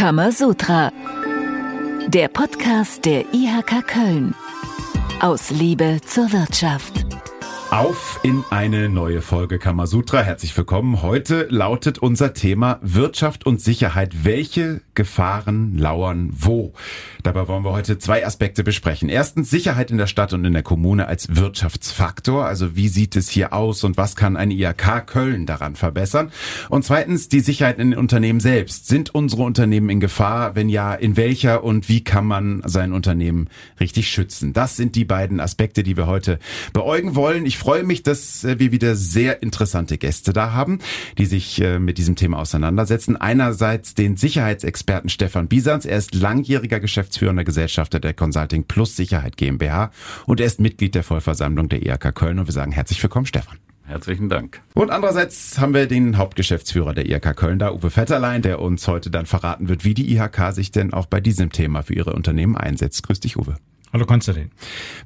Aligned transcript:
Kamasutra. 0.00 0.90
Der 2.08 2.28
Podcast 2.28 3.04
der 3.04 3.34
IHK 3.34 3.86
Köln. 3.86 4.34
Aus 5.20 5.50
Liebe 5.50 6.00
zur 6.06 6.32
Wirtschaft. 6.32 7.04
Auf 7.70 8.18
in 8.22 8.42
eine 8.48 8.88
neue 8.88 9.20
Folge 9.20 9.58
Kamasutra. 9.58 10.22
Herzlich 10.22 10.56
willkommen. 10.56 11.02
Heute 11.02 11.48
lautet 11.50 11.98
unser 11.98 12.32
Thema 12.32 12.78
Wirtschaft 12.80 13.44
und 13.44 13.60
Sicherheit. 13.60 14.24
Welche 14.24 14.80
Gefahren 15.00 15.78
lauern 15.78 16.28
wo? 16.30 16.74
Dabei 17.22 17.48
wollen 17.48 17.64
wir 17.64 17.72
heute 17.72 17.96
zwei 17.96 18.26
Aspekte 18.26 18.62
besprechen. 18.62 19.08
Erstens 19.08 19.48
Sicherheit 19.48 19.90
in 19.90 19.96
der 19.96 20.06
Stadt 20.06 20.34
und 20.34 20.44
in 20.44 20.52
der 20.52 20.62
Kommune 20.62 21.06
als 21.06 21.36
Wirtschaftsfaktor. 21.36 22.44
Also 22.44 22.76
wie 22.76 22.88
sieht 22.88 23.16
es 23.16 23.30
hier 23.30 23.54
aus 23.54 23.82
und 23.82 23.96
was 23.96 24.14
kann 24.14 24.36
eine 24.36 24.52
IHK 24.52 25.06
Köln 25.06 25.46
daran 25.46 25.74
verbessern? 25.74 26.32
Und 26.68 26.84
zweitens 26.84 27.30
die 27.30 27.40
Sicherheit 27.40 27.78
in 27.78 27.92
den 27.92 27.98
Unternehmen 27.98 28.40
selbst. 28.40 28.88
Sind 28.88 29.14
unsere 29.14 29.40
Unternehmen 29.40 29.88
in 29.88 30.00
Gefahr? 30.00 30.54
Wenn 30.54 30.68
ja, 30.68 30.92
in 30.92 31.16
welcher 31.16 31.64
und 31.64 31.88
wie 31.88 32.04
kann 32.04 32.26
man 32.26 32.60
sein 32.66 32.92
Unternehmen 32.92 33.48
richtig 33.80 34.10
schützen? 34.10 34.52
Das 34.52 34.76
sind 34.76 34.96
die 34.96 35.06
beiden 35.06 35.40
Aspekte, 35.40 35.82
die 35.82 35.96
wir 35.96 36.08
heute 36.08 36.38
beäugen 36.74 37.14
wollen. 37.14 37.46
Ich 37.46 37.56
freue 37.56 37.84
mich, 37.84 38.02
dass 38.02 38.44
äh, 38.44 38.58
wir 38.58 38.70
wieder 38.70 38.96
sehr 38.96 39.42
interessante 39.42 39.96
Gäste 39.96 40.34
da 40.34 40.52
haben, 40.52 40.80
die 41.16 41.24
sich 41.24 41.58
äh, 41.62 41.78
mit 41.78 41.96
diesem 41.96 42.16
Thema 42.16 42.38
auseinandersetzen. 42.38 43.16
Einerseits 43.16 43.94
den 43.94 44.18
Sicherheitsexperten 44.18 44.89
Stefan 45.06 45.46
Bisans. 45.46 45.86
Er 45.86 45.98
ist 45.98 46.14
langjähriger 46.14 46.80
geschäftsführender 46.80 47.44
Gesellschafter 47.44 48.00
der 48.00 48.12
Consulting 48.12 48.64
Plus 48.64 48.96
Sicherheit 48.96 49.36
GmbH 49.36 49.92
und 50.26 50.40
er 50.40 50.46
ist 50.46 50.60
Mitglied 50.60 50.94
der 50.94 51.04
Vollversammlung 51.04 51.68
der 51.68 51.86
IHK 51.86 52.14
Köln. 52.14 52.38
Und 52.40 52.46
wir 52.46 52.52
sagen 52.52 52.72
herzlich 52.72 53.00
willkommen, 53.02 53.26
Stefan. 53.26 53.58
Herzlichen 53.84 54.28
Dank. 54.28 54.60
Und 54.74 54.90
andererseits 54.90 55.58
haben 55.58 55.74
wir 55.74 55.86
den 55.86 56.16
Hauptgeschäftsführer 56.16 56.92
der 56.92 57.08
IHK 57.08 57.36
Köln 57.36 57.58
da, 57.60 57.72
Uwe 57.72 57.90
Vetterlein, 57.90 58.42
der 58.42 58.60
uns 58.60 58.88
heute 58.88 59.10
dann 59.10 59.26
verraten 59.26 59.68
wird, 59.68 59.84
wie 59.84 59.94
die 59.94 60.12
IHK 60.12 60.52
sich 60.52 60.72
denn 60.72 60.92
auch 60.92 61.06
bei 61.06 61.20
diesem 61.20 61.52
Thema 61.52 61.82
für 61.82 61.94
ihre 61.94 62.12
Unternehmen 62.12 62.56
einsetzt. 62.56 63.04
Grüß 63.04 63.20
dich, 63.20 63.36
Uwe. 63.36 63.56
Hallo 63.92 64.06
Konstantin. 64.06 64.50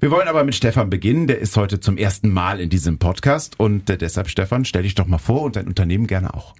Wir 0.00 0.10
wollen 0.10 0.28
aber 0.28 0.44
mit 0.44 0.54
Stefan 0.54 0.90
beginnen. 0.90 1.26
Der 1.26 1.38
ist 1.38 1.56
heute 1.56 1.80
zum 1.80 1.96
ersten 1.98 2.30
Mal 2.30 2.60
in 2.60 2.70
diesem 2.70 2.98
Podcast 2.98 3.60
und 3.60 3.88
äh, 3.90 3.98
deshalb, 3.98 4.28
Stefan, 4.28 4.64
stell 4.64 4.82
dich 4.82 4.94
doch 4.94 5.06
mal 5.06 5.18
vor 5.18 5.42
und 5.42 5.56
dein 5.56 5.66
Unternehmen 5.66 6.06
gerne 6.06 6.32
auch. 6.32 6.54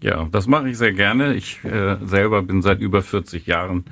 Ja, 0.00 0.28
das 0.30 0.46
mache 0.46 0.68
ich 0.68 0.78
sehr 0.78 0.92
gerne. 0.92 1.34
Ich 1.34 1.64
äh, 1.64 1.96
selber 2.04 2.42
bin 2.42 2.62
seit 2.62 2.80
über 2.80 3.02
40 3.02 3.46
Jahren 3.46 3.84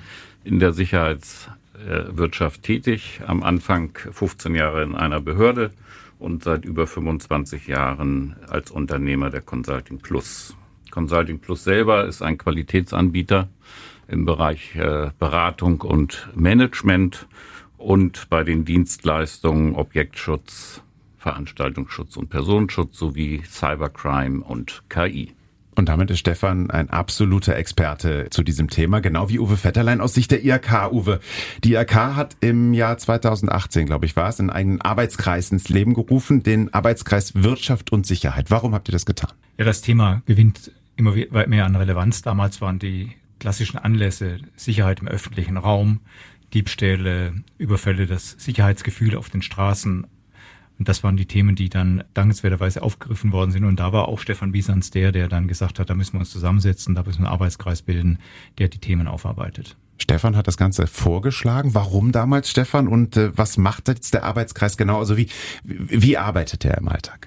in 0.45 0.59
der 0.59 0.73
Sicherheitswirtschaft 0.73 2.59
äh, 2.59 2.63
tätig. 2.63 3.21
Am 3.27 3.43
Anfang 3.43 3.97
15 3.97 4.55
Jahre 4.55 4.83
in 4.83 4.95
einer 4.95 5.21
Behörde 5.21 5.71
und 6.19 6.45
seit 6.45 6.65
über 6.65 6.87
25 6.87 7.67
Jahren 7.67 8.37
als 8.49 8.71
Unternehmer 8.71 9.31
der 9.31 9.41
Consulting 9.41 9.99
Plus. 9.99 10.55
Consulting 10.91 11.39
Plus 11.39 11.65
selber 11.65 12.05
ist 12.05 12.23
ein 12.23 12.39
Qualitätsanbieter 12.39 13.49
im 14.07 14.27
Bereich 14.27 14.77
äh, 14.77 15.11
Beratung 15.19 15.81
und 15.81 16.29
Management 16.35 17.27
und 17.79 18.29
bei 18.29 18.45
den 18.45 18.65
Dienstleistungen 18.65 19.75
Objektschutz, 19.75 20.83
Veranstaltungsschutz 21.19 22.17
und 22.17 22.29
Personenschutz 22.29 22.99
sowie 22.99 23.43
Cybercrime 23.47 24.45
und 24.45 24.83
KI. 24.91 25.33
Und 25.75 25.89
damit 25.89 26.11
ist 26.11 26.21
Stefan 26.21 26.71
ein 26.71 26.91
absoluter 26.91 27.57
Experte 27.57 28.29
zu 28.31 28.43
diesem 28.43 28.71
Thema, 28.71 29.01
genau 29.01 29.29
wie 29.29 29.39
Uwe 29.39 29.57
Vetterlein 29.57 30.01
aus 30.01 30.15
Sicht 30.15 30.31
der 30.31 30.45
IHK. 30.45 30.93
Uwe, 30.93 31.21
die 31.63 31.75
IHK 31.75 31.95
hat 31.95 32.37
im 32.41 32.75
Jahr 32.75 32.97
2018, 32.99 33.87
glaube 33.87 34.07
ich, 34.07 34.17
war 34.17 34.29
es, 34.29 34.39
in 34.39 34.51
einen 34.51 34.81
Arbeitskreis 34.81 35.51
ins 35.51 35.69
Leben 35.69 35.95
gerufen, 35.95 36.43
den 36.43 36.73
Arbeitskreis 36.73 37.35
Wirtschaft 37.35 37.93
und 37.93 38.07
Sicherheit. 38.07 38.51
Warum 38.51 38.75
habt 38.75 38.89
ihr 38.89 38.93
das 38.93 39.07
getan? 39.07 39.33
Ja, 39.59 39.65
das 39.65 39.81
Thema 39.81 40.23
gewinnt 40.27 40.73
immer 40.97 41.15
mehr 41.47 41.65
an 41.65 41.77
Relevanz. 41.77 42.23
Damals 42.23 42.61
waren 42.61 42.79
die 42.79 43.11
klassischen 43.41 43.79
Anlässe 43.79 44.39
Sicherheit 44.57 45.01
im 45.01 45.09
öffentlichen 45.09 45.57
Raum, 45.57 46.01
Diebstähle, 46.55 47.35
Überfälle, 47.59 48.07
das 48.07 48.31
Sicherheitsgefühl 48.39 49.17
auf 49.17 49.29
den 49.29 49.43
Straßen. 49.43 50.07
Und 50.79 50.89
das 50.89 51.05
waren 51.05 51.17
die 51.17 51.27
Themen, 51.27 51.55
die 51.55 51.69
dann 51.69 52.03
dankenswerterweise 52.15 52.83
aufgegriffen 52.83 53.33
worden 53.33 53.53
sind. 53.53 53.65
Und 53.65 53.79
da 53.79 53.93
war 53.93 54.09
auch 54.09 54.19
Stefan 54.19 54.53
Biesans 54.53 54.91
der, 54.91 55.13
der 55.13 55.29
dann 55.29 55.47
gesagt 55.47 55.79
hat, 55.79 55.89
da 55.89 55.95
müssen 55.95 56.15
wir 56.15 56.21
uns 56.21 56.31
zusammensetzen, 56.31 56.95
da 56.95 57.03
müssen 57.03 57.21
wir 57.21 57.27
einen 57.27 57.35
Arbeitskreis 57.35 57.83
bilden, 57.83 58.19
der 58.59 58.69
die 58.69 58.79
Themen 58.79 59.07
aufarbeitet. 59.07 59.77
Stefan 59.99 60.37
hat 60.37 60.49
das 60.49 60.57
Ganze 60.57 60.87
vorgeschlagen. 60.87 61.75
Warum 61.75 62.11
damals, 62.11 62.51
Stefan? 62.51 62.89
Und 62.89 63.17
äh, 63.17 63.37
was 63.37 63.57
macht 63.57 63.89
jetzt 63.89 64.15
der 64.15 64.25
Arbeitskreis 64.25 64.77
genau? 64.77 64.99
Also 64.99 65.17
wie, 65.17 65.29
wie 65.63 66.19
arbeitet 66.19 66.65
er 66.65 66.79
im 66.79 66.89
Alltag? 66.89 67.27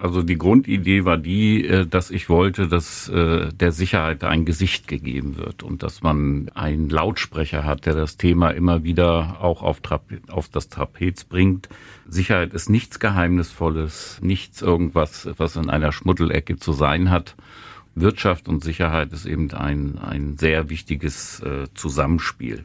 Also 0.00 0.22
die 0.22 0.38
Grundidee 0.38 1.04
war 1.04 1.18
die, 1.18 1.66
äh, 1.66 1.86
dass 1.86 2.10
ich 2.10 2.30
wollte, 2.30 2.68
dass 2.68 3.08
äh, 3.10 3.52
der 3.52 3.70
Sicherheit 3.70 4.24
ein 4.24 4.46
Gesicht 4.46 4.88
gegeben 4.88 5.36
wird 5.36 5.62
und 5.62 5.82
dass 5.82 6.02
man 6.02 6.50
einen 6.54 6.88
Lautsprecher 6.88 7.64
hat, 7.64 7.84
der 7.84 7.94
das 7.94 8.16
Thema 8.16 8.48
immer 8.50 8.82
wieder 8.82 9.42
auch 9.42 9.62
auf, 9.62 9.82
auf 10.30 10.48
das 10.48 10.70
Trapez 10.70 11.24
bringt. 11.24 11.68
Sicherheit 12.08 12.54
ist 12.54 12.70
nichts 12.70 12.98
Geheimnisvolles, 12.98 14.20
nichts 14.22 14.62
irgendwas, 14.62 15.28
was 15.36 15.56
in 15.56 15.68
einer 15.68 15.92
Schmuddelecke 15.92 16.56
zu 16.56 16.72
sein 16.72 17.10
hat. 17.10 17.36
Wirtschaft 17.94 18.48
und 18.48 18.64
Sicherheit 18.64 19.12
ist 19.12 19.26
eben 19.26 19.52
ein, 19.52 19.98
ein 19.98 20.38
sehr 20.38 20.70
wichtiges 20.70 21.40
äh, 21.40 21.66
Zusammenspiel. 21.74 22.64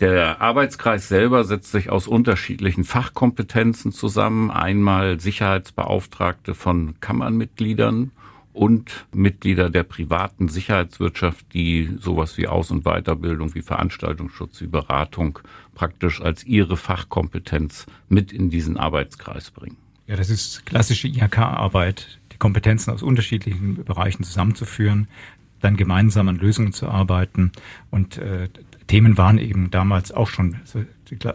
Der 0.00 0.40
Arbeitskreis 0.40 1.08
selber 1.08 1.44
setzt 1.44 1.70
sich 1.70 1.88
aus 1.88 2.08
unterschiedlichen 2.08 2.84
Fachkompetenzen 2.84 3.92
zusammen. 3.92 4.50
Einmal 4.50 5.20
Sicherheitsbeauftragte 5.20 6.54
von 6.54 6.98
Kammernmitgliedern 7.00 8.10
und 8.52 9.06
Mitglieder 9.12 9.70
der 9.70 9.84
privaten 9.84 10.48
Sicherheitswirtschaft, 10.48 11.46
die 11.54 11.90
sowas 12.00 12.38
wie 12.38 12.48
Aus- 12.48 12.70
und 12.70 12.84
Weiterbildung, 12.84 13.54
wie 13.54 13.62
Veranstaltungsschutz, 13.62 14.60
wie 14.60 14.66
Beratung 14.66 15.38
praktisch 15.74 16.20
als 16.20 16.44
ihre 16.44 16.76
Fachkompetenz 16.76 17.86
mit 18.08 18.32
in 18.32 18.50
diesen 18.50 18.76
Arbeitskreis 18.76 19.50
bringen. 19.50 19.76
Ja, 20.06 20.16
das 20.16 20.30
ist 20.30 20.66
klassische 20.66 21.08
IHK-Arbeit, 21.08 22.20
die 22.32 22.36
Kompetenzen 22.36 22.92
aus 22.92 23.02
unterschiedlichen 23.02 23.84
Bereichen 23.84 24.22
zusammenzuführen, 24.22 25.08
dann 25.60 25.76
gemeinsam 25.76 26.28
an 26.28 26.36
Lösungen 26.36 26.72
zu 26.72 26.88
arbeiten 26.88 27.50
und 27.90 28.18
äh, 28.18 28.48
Themen 28.86 29.16
waren 29.16 29.38
eben 29.38 29.70
damals 29.70 30.12
auch 30.12 30.28
schon 30.28 30.56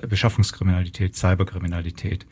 Beschaffungskriminalität, 0.08 1.16
Cyberkriminalität, 1.16 2.26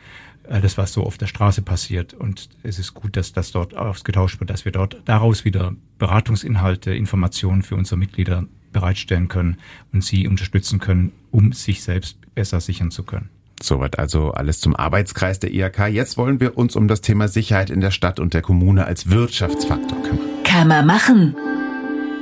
alles, 0.50 0.78
was 0.78 0.94
so 0.94 1.04
auf 1.04 1.18
der 1.18 1.28
Straße 1.28 1.62
passiert. 1.62 2.14
Und 2.14 2.50
es 2.64 2.80
ist 2.80 2.94
gut, 2.94 3.18
dass 3.18 3.34
das 3.34 3.52
dort 3.52 3.76
ausgetauscht 3.76 4.40
wird, 4.40 4.50
dass 4.50 4.66
wir 4.66 4.72
dort 4.72 5.02
daraus 5.06 5.46
wieder 5.46 5.74
Beratungsinhalte, 6.00 6.94
Informationen 6.94 7.64
für 7.64 7.76
unsere 7.76 7.98
Mitglieder 7.98 8.46
bereitstellen 8.72 9.28
können 9.28 9.58
und 9.92 10.04
sie 10.04 10.28
unterstützen 10.28 10.80
können, 10.80 11.12
um 11.32 11.52
sich 11.52 11.84
selbst 11.84 12.18
besser 12.36 12.62
sichern 12.62 12.92
zu 12.92 13.04
können. 13.04 13.30
Soweit 13.62 13.98
also 13.98 14.32
alles 14.32 14.60
zum 14.60 14.76
Arbeitskreis 14.76 15.40
der 15.40 15.52
IHK. 15.52 15.88
Jetzt 15.88 16.18
wollen 16.18 16.40
wir 16.40 16.58
uns 16.58 16.76
um 16.76 16.88
das 16.88 17.02
Thema 17.02 17.28
Sicherheit 17.28 17.72
in 17.72 17.82
der 17.82 17.92
Stadt 17.92 18.20
und 18.20 18.36
der 18.36 18.44
Kommune 18.44 18.86
als 18.86 19.10
Wirtschaftsfaktor 19.10 20.04
kümmern. 20.04 20.44
Kann 20.44 20.68
man 20.68 20.86
machen. 20.86 21.36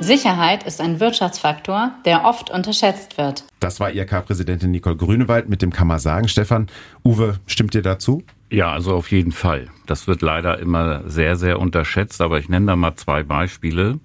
Sicherheit 0.00 0.64
ist 0.64 0.80
ein 0.80 1.00
Wirtschaftsfaktor, 1.00 1.94
der 2.04 2.24
oft 2.24 2.50
unterschätzt 2.50 3.16
wird. 3.16 3.44
Das 3.60 3.80
war 3.80 3.90
IRK-Präsidentin 3.92 4.70
Nicole 4.70 4.96
Grünewald 4.96 5.48
mit 5.48 5.62
dem 5.62 5.72
kann 5.72 5.88
man 5.88 5.98
sagen. 5.98 6.28
Stefan, 6.28 6.66
Uwe, 7.04 7.38
stimmt 7.46 7.74
dir 7.74 7.82
dazu? 7.82 8.22
Ja, 8.50 8.72
also 8.72 8.94
auf 8.94 9.10
jeden 9.10 9.32
Fall. 9.32 9.68
Das 9.86 10.06
wird 10.06 10.22
leider 10.22 10.58
immer 10.58 11.08
sehr, 11.08 11.36
sehr 11.36 11.58
unterschätzt, 11.58 12.20
aber 12.20 12.38
ich 12.38 12.48
nenne 12.48 12.66
da 12.66 12.76
mal 12.76 12.94
zwei 12.96 13.22
Beispiele. 13.22 13.98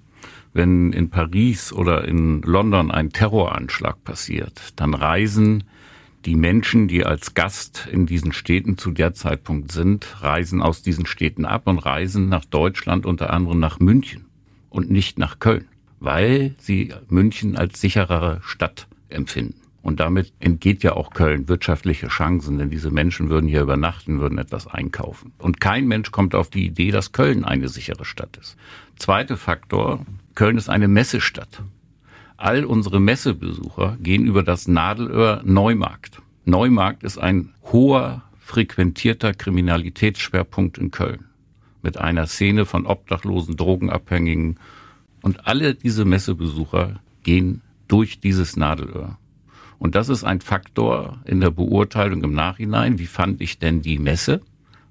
Wenn 0.54 0.92
in 0.92 1.10
Paris 1.10 1.72
oder 1.72 2.04
in 2.04 2.42
London 2.42 2.90
ein 2.90 3.10
Terroranschlag 3.10 4.02
passiert, 4.02 4.72
dann 4.76 4.94
reisen 4.94 5.64
die 6.24 6.36
Menschen, 6.36 6.88
die 6.88 7.04
als 7.04 7.34
Gast 7.34 7.88
in 7.90 8.06
diesen 8.06 8.32
Städten 8.32 8.78
zu 8.78 8.92
der 8.92 9.12
Zeitpunkt 9.12 9.72
sind, 9.72 10.22
reisen 10.22 10.62
aus 10.62 10.82
diesen 10.82 11.06
Städten 11.06 11.44
ab 11.44 11.62
und 11.66 11.78
reisen 11.78 12.28
nach 12.28 12.44
Deutschland, 12.44 13.06
unter 13.06 13.32
anderem 13.32 13.60
nach 13.60 13.78
München 13.78 14.26
und 14.70 14.90
nicht 14.90 15.18
nach 15.18 15.38
Köln 15.38 15.66
weil 16.02 16.54
sie 16.58 16.92
München 17.08 17.56
als 17.56 17.80
sicherere 17.80 18.40
Stadt 18.42 18.88
empfinden. 19.08 19.54
Und 19.82 20.00
damit 20.00 20.32
entgeht 20.38 20.82
ja 20.82 20.92
auch 20.94 21.10
Köln 21.10 21.48
wirtschaftliche 21.48 22.08
Chancen, 22.08 22.58
denn 22.58 22.70
diese 22.70 22.90
Menschen 22.90 23.30
würden 23.30 23.48
hier 23.48 23.62
übernachten, 23.62 24.20
würden 24.20 24.38
etwas 24.38 24.66
einkaufen. 24.66 25.32
Und 25.38 25.60
kein 25.60 25.86
Mensch 25.88 26.12
kommt 26.12 26.34
auf 26.34 26.50
die 26.50 26.66
Idee, 26.66 26.92
dass 26.92 27.12
Köln 27.12 27.44
eine 27.44 27.68
sichere 27.68 28.04
Stadt 28.04 28.36
ist. 28.36 28.56
Zweiter 28.96 29.36
Faktor, 29.36 30.04
Köln 30.34 30.56
ist 30.56 30.68
eine 30.68 30.86
Messestadt. 30.86 31.62
All 32.36 32.64
unsere 32.64 33.00
Messebesucher 33.00 33.96
gehen 34.00 34.26
über 34.26 34.42
das 34.42 34.66
Nadelöhr 34.68 35.42
Neumarkt. 35.44 36.22
Neumarkt 36.44 37.02
ist 37.04 37.18
ein 37.18 37.54
hoher, 37.72 38.22
frequentierter 38.38 39.34
Kriminalitätsschwerpunkt 39.34 40.78
in 40.78 40.90
Köln. 40.90 41.26
Mit 41.82 41.98
einer 41.98 42.26
Szene 42.26 42.66
von 42.66 42.86
Obdachlosen, 42.86 43.56
Drogenabhängigen 43.56 44.58
und 45.22 45.46
alle 45.46 45.74
diese 45.74 46.04
Messebesucher 46.04 47.00
gehen 47.22 47.62
durch 47.88 48.20
dieses 48.20 48.56
Nadelöhr. 48.56 49.18
Und 49.78 49.94
das 49.94 50.08
ist 50.08 50.22
ein 50.24 50.40
Faktor 50.40 51.18
in 51.24 51.40
der 51.40 51.50
Beurteilung 51.50 52.22
im 52.22 52.34
Nachhinein. 52.34 52.98
Wie 52.98 53.06
fand 53.06 53.40
ich 53.40 53.58
denn 53.58 53.82
die 53.82 53.98
Messe? 53.98 54.40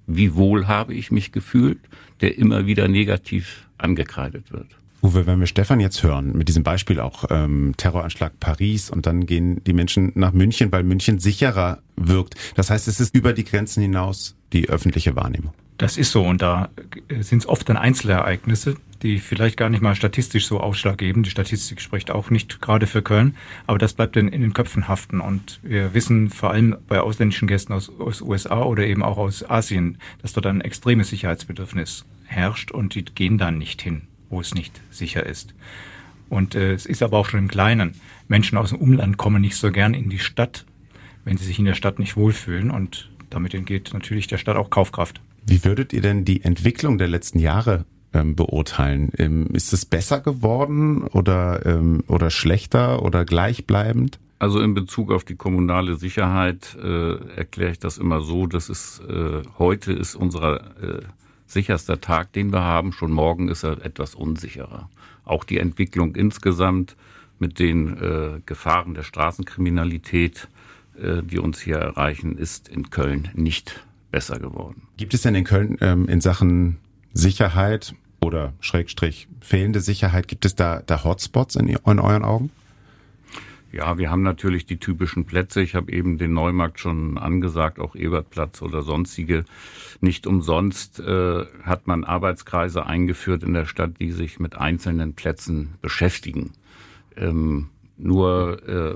Wie 0.07 0.35
wohl 0.35 0.67
habe 0.67 0.93
ich 0.93 1.11
mich 1.11 1.31
gefühlt, 1.31 1.79
der 2.19 2.37
immer 2.37 2.65
wieder 2.65 2.87
negativ 2.87 3.67
angekreidet 3.77 4.51
wird. 4.51 4.67
Uwe, 5.03 5.25
wenn 5.25 5.39
wir 5.39 5.47
Stefan 5.47 5.79
jetzt 5.79 6.03
hören, 6.03 6.37
mit 6.37 6.47
diesem 6.47 6.63
Beispiel 6.63 6.99
auch 6.99 7.25
ähm, 7.29 7.73
Terroranschlag 7.75 8.39
Paris 8.39 8.91
und 8.91 9.07
dann 9.07 9.25
gehen 9.25 9.63
die 9.63 9.73
Menschen 9.73 10.11
nach 10.13 10.31
München, 10.31 10.71
weil 10.71 10.83
München 10.83 11.17
sicherer 11.17 11.79
wirkt. 11.95 12.35
Das 12.55 12.69
heißt, 12.69 12.87
es 12.87 12.99
ist 12.99 13.15
über 13.15 13.33
die 13.33 13.43
Grenzen 13.43 13.81
hinaus 13.81 14.35
die 14.53 14.69
öffentliche 14.69 15.15
Wahrnehmung. 15.15 15.53
Das 15.77 15.97
ist 15.97 16.11
so 16.11 16.23
und 16.23 16.43
da 16.43 16.69
sind 17.19 17.39
es 17.39 17.49
oft 17.49 17.67
dann 17.67 17.77
Einzelereignisse, 17.77 18.75
die 19.01 19.19
vielleicht 19.19 19.57
gar 19.57 19.69
nicht 19.69 19.81
mal 19.81 19.95
statistisch 19.95 20.45
so 20.45 20.59
Ausschlag 20.59 20.97
geben. 20.97 21.23
Die 21.23 21.29
Statistik 21.29 21.81
spricht 21.81 22.11
auch 22.11 22.29
nicht 22.29 22.61
gerade 22.61 22.87
für 22.87 23.01
Köln, 23.01 23.35
aber 23.67 23.77
das 23.77 23.93
bleibt 23.93 24.15
in, 24.17 24.27
in 24.27 24.41
den 24.41 24.53
Köpfen 24.53 24.87
haften. 24.87 25.21
Und 25.21 25.59
wir 25.63 25.93
wissen 25.93 26.29
vor 26.29 26.51
allem 26.51 26.77
bei 26.87 27.01
ausländischen 27.01 27.47
Gästen 27.47 27.73
aus, 27.73 27.91
aus 27.99 28.21
USA 28.21 28.63
oder 28.63 28.85
eben 28.85 29.03
auch 29.03 29.17
aus 29.17 29.49
Asien, 29.49 29.97
dass 30.21 30.33
dort 30.33 30.45
ein 30.45 30.61
extremes 30.61 31.09
Sicherheitsbedürfnis 31.09 32.05
herrscht 32.25 32.71
und 32.71 32.95
die 32.95 33.03
gehen 33.03 33.37
dann 33.37 33.57
nicht 33.57 33.81
hin, 33.81 34.03
wo 34.29 34.39
es 34.39 34.53
nicht 34.53 34.79
sicher 34.89 35.25
ist. 35.25 35.53
Und 36.29 36.55
äh, 36.55 36.73
es 36.73 36.85
ist 36.85 37.03
aber 37.03 37.17
auch 37.17 37.25
schon 37.27 37.41
im 37.41 37.47
Kleinen. 37.49 37.95
Menschen 38.27 38.57
aus 38.57 38.69
dem 38.69 38.79
Umland 38.79 39.17
kommen 39.17 39.41
nicht 39.41 39.57
so 39.57 39.71
gern 39.71 39.93
in 39.93 40.09
die 40.09 40.19
Stadt, 40.19 40.65
wenn 41.25 41.37
sie 41.37 41.43
sich 41.43 41.59
in 41.59 41.65
der 41.65 41.73
Stadt 41.73 41.99
nicht 41.99 42.15
wohlfühlen. 42.15 42.71
Und 42.71 43.09
damit 43.29 43.53
entgeht 43.53 43.91
natürlich 43.93 44.27
der 44.27 44.37
Stadt 44.37 44.55
auch 44.55 44.69
Kaufkraft. 44.69 45.21
Wie 45.45 45.65
würdet 45.65 45.91
ihr 45.91 46.01
denn 46.01 46.23
die 46.23 46.43
Entwicklung 46.43 46.97
der 46.97 47.09
letzten 47.09 47.39
Jahre 47.39 47.85
ähm, 48.13 48.35
beurteilen? 48.35 49.11
Ähm, 49.17 49.47
ist 49.53 49.73
es 49.73 49.85
besser 49.85 50.19
geworden 50.19 51.03
oder, 51.03 51.65
ähm, 51.65 52.03
oder 52.07 52.29
schlechter 52.29 53.03
oder 53.03 53.25
gleichbleibend? 53.25 54.19
Also 54.39 54.59
in 54.59 54.73
Bezug 54.73 55.11
auf 55.11 55.23
die 55.23 55.35
kommunale 55.35 55.95
Sicherheit 55.95 56.75
äh, 56.81 57.13
erkläre 57.35 57.71
ich 57.71 57.79
das 57.79 57.99
immer 57.99 58.21
so, 58.21 58.47
dass 58.47 58.69
es 58.69 58.99
äh, 59.07 59.43
heute 59.59 59.93
ist 59.93 60.15
unser 60.15 60.61
äh, 60.81 61.01
sicherster 61.45 62.01
Tag, 62.01 62.33
den 62.33 62.51
wir 62.51 62.63
haben. 62.63 62.91
Schon 62.91 63.11
morgen 63.11 63.49
ist 63.49 63.63
er 63.63 63.85
etwas 63.85 64.15
unsicherer. 64.15 64.89
Auch 65.25 65.43
die 65.43 65.59
Entwicklung 65.59 66.15
insgesamt 66.15 66.95
mit 67.37 67.59
den 67.59 67.97
äh, 67.97 68.39
Gefahren 68.45 68.95
der 68.95 69.03
Straßenkriminalität, 69.03 70.47
äh, 70.99 71.21
die 71.21 71.37
uns 71.37 71.59
hier 71.59 71.77
erreichen, 71.77 72.37
ist 72.37 72.67
in 72.67 72.89
Köln 72.89 73.29
nicht 73.35 73.85
besser 74.11 74.39
geworden. 74.39 74.83
Gibt 74.97 75.13
es 75.13 75.21
denn 75.21 75.35
in 75.35 75.43
Köln 75.43 75.77
ähm, 75.81 76.07
in 76.07 76.19
Sachen 76.19 76.77
Sicherheit 77.13 77.93
oder 78.21 78.53
Schrägstrich 78.59 79.27
fehlende 79.41 79.81
Sicherheit, 79.81 80.27
gibt 80.27 80.45
es 80.45 80.55
da, 80.55 80.81
da 80.85 81.03
Hotspots 81.03 81.55
in, 81.55 81.67
in 81.67 81.99
euren 81.99 82.23
Augen? 82.23 82.51
Ja, 83.71 83.97
wir 83.97 84.11
haben 84.11 84.21
natürlich 84.21 84.65
die 84.65 84.77
typischen 84.77 85.25
Plätze. 85.25 85.61
Ich 85.61 85.75
habe 85.75 85.93
eben 85.93 86.17
den 86.17 86.33
Neumarkt 86.33 86.79
schon 86.79 87.17
angesagt, 87.17 87.79
auch 87.79 87.95
Ebertplatz 87.95 88.61
oder 88.61 88.81
sonstige. 88.81 89.45
Nicht 90.01 90.27
umsonst 90.27 90.99
äh, 90.99 91.45
hat 91.63 91.87
man 91.87 92.03
Arbeitskreise 92.03 92.85
eingeführt 92.85 93.43
in 93.43 93.53
der 93.53 93.65
Stadt, 93.65 93.99
die 94.01 94.11
sich 94.11 94.39
mit 94.39 94.57
einzelnen 94.57 95.13
Plätzen 95.13 95.75
beschäftigen. 95.81 96.51
Ähm, 97.15 97.69
nur 97.97 98.67
äh, 98.67 98.95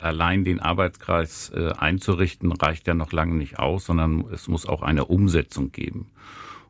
allein 0.00 0.44
den 0.44 0.58
Arbeitskreis 0.58 1.52
äh, 1.54 1.70
einzurichten, 1.78 2.50
reicht 2.50 2.88
ja 2.88 2.94
noch 2.94 3.12
lange 3.12 3.36
nicht 3.36 3.60
aus, 3.60 3.86
sondern 3.86 4.24
es 4.32 4.48
muss 4.48 4.66
auch 4.66 4.82
eine 4.82 5.04
Umsetzung 5.04 5.70
geben. 5.70 6.06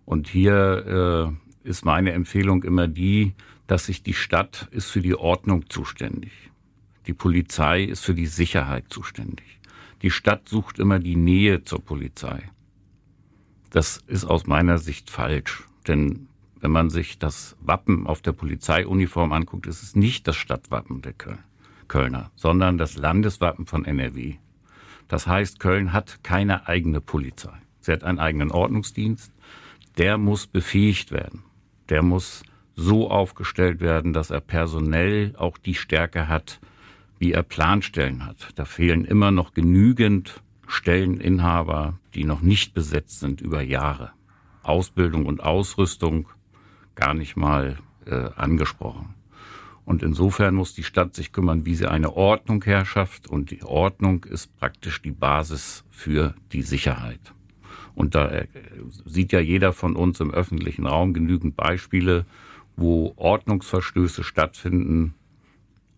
Und 0.04 0.28
hier 0.28 1.32
äh, 1.32 1.49
ist 1.62 1.84
meine 1.84 2.12
Empfehlung 2.12 2.62
immer 2.62 2.88
die, 2.88 3.34
dass 3.66 3.86
sich 3.86 4.02
die 4.02 4.14
Stadt 4.14 4.68
ist 4.70 4.90
für 4.90 5.00
die 5.00 5.14
Ordnung 5.14 5.68
zuständig. 5.68 6.32
Die 7.06 7.12
Polizei 7.12 7.84
ist 7.84 8.04
für 8.04 8.14
die 8.14 8.26
Sicherheit 8.26 8.86
zuständig. 8.88 9.60
Die 10.02 10.10
Stadt 10.10 10.48
sucht 10.48 10.78
immer 10.78 10.98
die 10.98 11.16
Nähe 11.16 11.64
zur 11.64 11.84
Polizei. 11.84 12.50
Das 13.70 13.98
ist 14.06 14.24
aus 14.24 14.46
meiner 14.46 14.78
Sicht 14.78 15.10
falsch, 15.10 15.64
denn 15.86 16.28
wenn 16.60 16.70
man 16.70 16.90
sich 16.90 17.18
das 17.18 17.56
Wappen 17.60 18.06
auf 18.06 18.20
der 18.20 18.32
Polizeiuniform 18.32 19.32
anguckt, 19.32 19.66
ist 19.66 19.82
es 19.82 19.96
nicht 19.96 20.26
das 20.28 20.36
Stadtwappen 20.36 21.02
der 21.02 21.12
Köln. 21.12 21.38
Kölner, 21.88 22.30
sondern 22.36 22.78
das 22.78 22.96
Landeswappen 22.96 23.66
von 23.66 23.84
NRW. 23.84 24.36
Das 25.08 25.26
heißt, 25.26 25.58
Köln 25.58 25.92
hat 25.92 26.22
keine 26.22 26.68
eigene 26.68 27.00
Polizei. 27.00 27.58
Sie 27.80 27.90
hat 27.90 28.04
einen 28.04 28.20
eigenen 28.20 28.52
Ordnungsdienst. 28.52 29.32
Der 29.98 30.16
muss 30.16 30.46
befähigt 30.46 31.10
werden. 31.10 31.42
Der 31.90 32.02
muss 32.02 32.42
so 32.76 33.10
aufgestellt 33.10 33.80
werden, 33.80 34.12
dass 34.12 34.30
er 34.30 34.40
personell 34.40 35.34
auch 35.36 35.58
die 35.58 35.74
Stärke 35.74 36.28
hat, 36.28 36.60
wie 37.18 37.32
er 37.32 37.42
Planstellen 37.42 38.24
hat. 38.24 38.50
Da 38.54 38.64
fehlen 38.64 39.04
immer 39.04 39.30
noch 39.30 39.52
genügend 39.52 40.42
Stelleninhaber, 40.66 41.98
die 42.14 42.24
noch 42.24 42.40
nicht 42.40 42.72
besetzt 42.74 43.20
sind 43.20 43.40
über 43.40 43.60
Jahre. 43.60 44.12
Ausbildung 44.62 45.26
und 45.26 45.42
Ausrüstung 45.42 46.28
gar 46.94 47.12
nicht 47.12 47.36
mal 47.36 47.78
äh, 48.06 48.30
angesprochen. 48.36 49.14
Und 49.84 50.02
insofern 50.02 50.54
muss 50.54 50.74
die 50.74 50.84
Stadt 50.84 51.14
sich 51.14 51.32
kümmern, 51.32 51.66
wie 51.66 51.74
sie 51.74 51.90
eine 51.90 52.14
Ordnung 52.14 52.62
herrschaft. 52.62 53.26
Und 53.26 53.50
die 53.50 53.64
Ordnung 53.64 54.24
ist 54.24 54.56
praktisch 54.56 55.02
die 55.02 55.10
Basis 55.10 55.84
für 55.90 56.34
die 56.52 56.62
Sicherheit. 56.62 57.34
Und 58.00 58.14
da 58.14 58.30
äh, 58.30 58.46
sieht 59.04 59.30
ja 59.30 59.40
jeder 59.40 59.74
von 59.74 59.94
uns 59.94 60.20
im 60.20 60.30
öffentlichen 60.30 60.86
Raum 60.86 61.12
genügend 61.12 61.54
Beispiele, 61.54 62.24
wo 62.74 63.12
Ordnungsverstöße 63.16 64.24
stattfinden, 64.24 65.12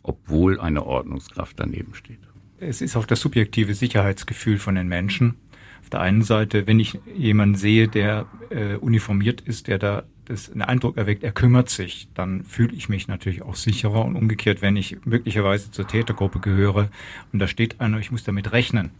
obwohl 0.03 0.59
eine 0.59 0.85
Ordnungskraft 0.85 1.61
daneben 1.61 1.95
steht. 1.95 2.19
Es 2.59 2.81
ist 2.81 2.97
auch 2.97 3.07
das 3.07 3.21
subjektive 3.21 3.75
Sicherheitsgefühl 3.75 4.59
von 4.59 4.75
den 4.75 4.89
Menschen. 4.89 5.35
Auf 5.81 5.91
der 5.91 6.01
einen 6.01 6.23
Seite, 6.23 6.67
wenn 6.67 6.81
ich 6.81 6.99
jemanden 7.15 7.55
sehe, 7.55 7.87
der 7.87 8.27
äh, 8.51 8.75
uniformiert 8.75 9.41
ist, 9.41 9.69
der 9.69 9.79
da 9.79 10.03
das 10.25 10.51
einen 10.51 10.63
Eindruck 10.63 10.97
erweckt, 10.97 11.23
er 11.23 11.31
kümmert 11.31 11.69
sich, 11.69 12.09
dann 12.15 12.43
fühle 12.43 12.75
ich 12.75 12.89
mich 12.89 13.07
natürlich 13.07 13.43
auch 13.43 13.55
sicherer 13.55 14.05
und 14.05 14.17
umgekehrt, 14.17 14.61
wenn 14.61 14.75
ich 14.75 14.97
möglicherweise 15.05 15.71
zur 15.71 15.87
Tätergruppe 15.87 16.41
gehöre 16.41 16.89
und 17.33 17.39
da 17.39 17.47
steht 17.47 17.81
einer, 17.81 18.01
ich 18.01 18.11
muss 18.11 18.25
damit 18.25 18.51
rechnen, 18.51 18.91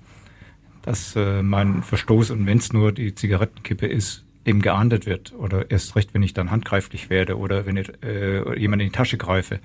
dass 0.83 1.17
äh, 1.17 1.43
mein 1.43 1.83
Verstoß 1.83 2.31
und 2.31 2.47
wenn 2.47 2.59
es 2.59 2.73
nur 2.73 2.93
die 2.93 3.15
Zigarettenkippe 3.15 3.87
ist, 3.87 4.25
eben 4.45 4.61
geahndet 4.61 5.07
wird 5.07 5.33
oder 5.35 5.71
erst 5.71 5.95
recht, 5.97 6.15
wenn 6.15 6.23
ich 6.23 6.35
dann 6.35 6.51
handgreiflich 6.51 7.11
werde 7.11 7.39
oder 7.39 7.67
wenn 7.67 7.77
ich 7.77 7.93
äh, 8.03 8.59
jemand 8.59 8.83
in 8.83 8.89
die 8.89 8.93
Tasche 8.93 9.17
greife, 9.17 9.61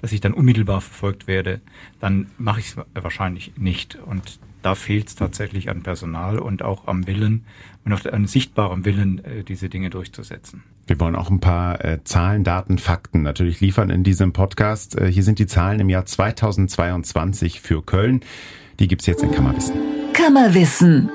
dass 0.00 0.12
ich 0.12 0.20
dann 0.20 0.32
unmittelbar 0.32 0.80
verfolgt 0.80 1.26
werde, 1.26 1.60
dann 2.00 2.30
mache 2.38 2.60
ich 2.60 2.68
es 2.68 2.76
wahrscheinlich 2.94 3.52
nicht 3.56 3.96
und 3.96 4.38
da 4.62 4.74
fehlt 4.74 5.08
es 5.08 5.14
tatsächlich 5.14 5.70
an 5.70 5.82
Personal 5.82 6.38
und 6.38 6.62
auch 6.62 6.86
am 6.86 7.06
Willen 7.06 7.46
und 7.84 7.92
auch 7.92 8.04
an 8.04 8.26
sichtbarem 8.26 8.84
Willen, 8.84 9.24
äh, 9.24 9.42
diese 9.42 9.68
Dinge 9.68 9.90
durchzusetzen. 9.90 10.62
Wir 10.86 11.00
wollen 11.00 11.16
auch 11.16 11.30
ein 11.30 11.40
paar 11.40 11.84
äh, 11.84 12.04
Zahlen, 12.04 12.44
Daten, 12.44 12.78
Fakten 12.78 13.22
natürlich 13.22 13.60
liefern 13.60 13.90
in 13.90 14.02
diesem 14.04 14.32
Podcast. 14.32 14.98
Äh, 14.98 15.10
hier 15.10 15.22
sind 15.22 15.38
die 15.38 15.46
Zahlen 15.46 15.80
im 15.80 15.88
Jahr 15.88 16.04
2022 16.04 17.60
für 17.60 17.82
Köln. 17.82 18.20
Die 18.78 18.88
gibt's 18.88 19.06
jetzt 19.06 19.22
in 19.22 19.30
Kammerwissen. 19.30 19.99
Kammerwissen. 20.22 21.10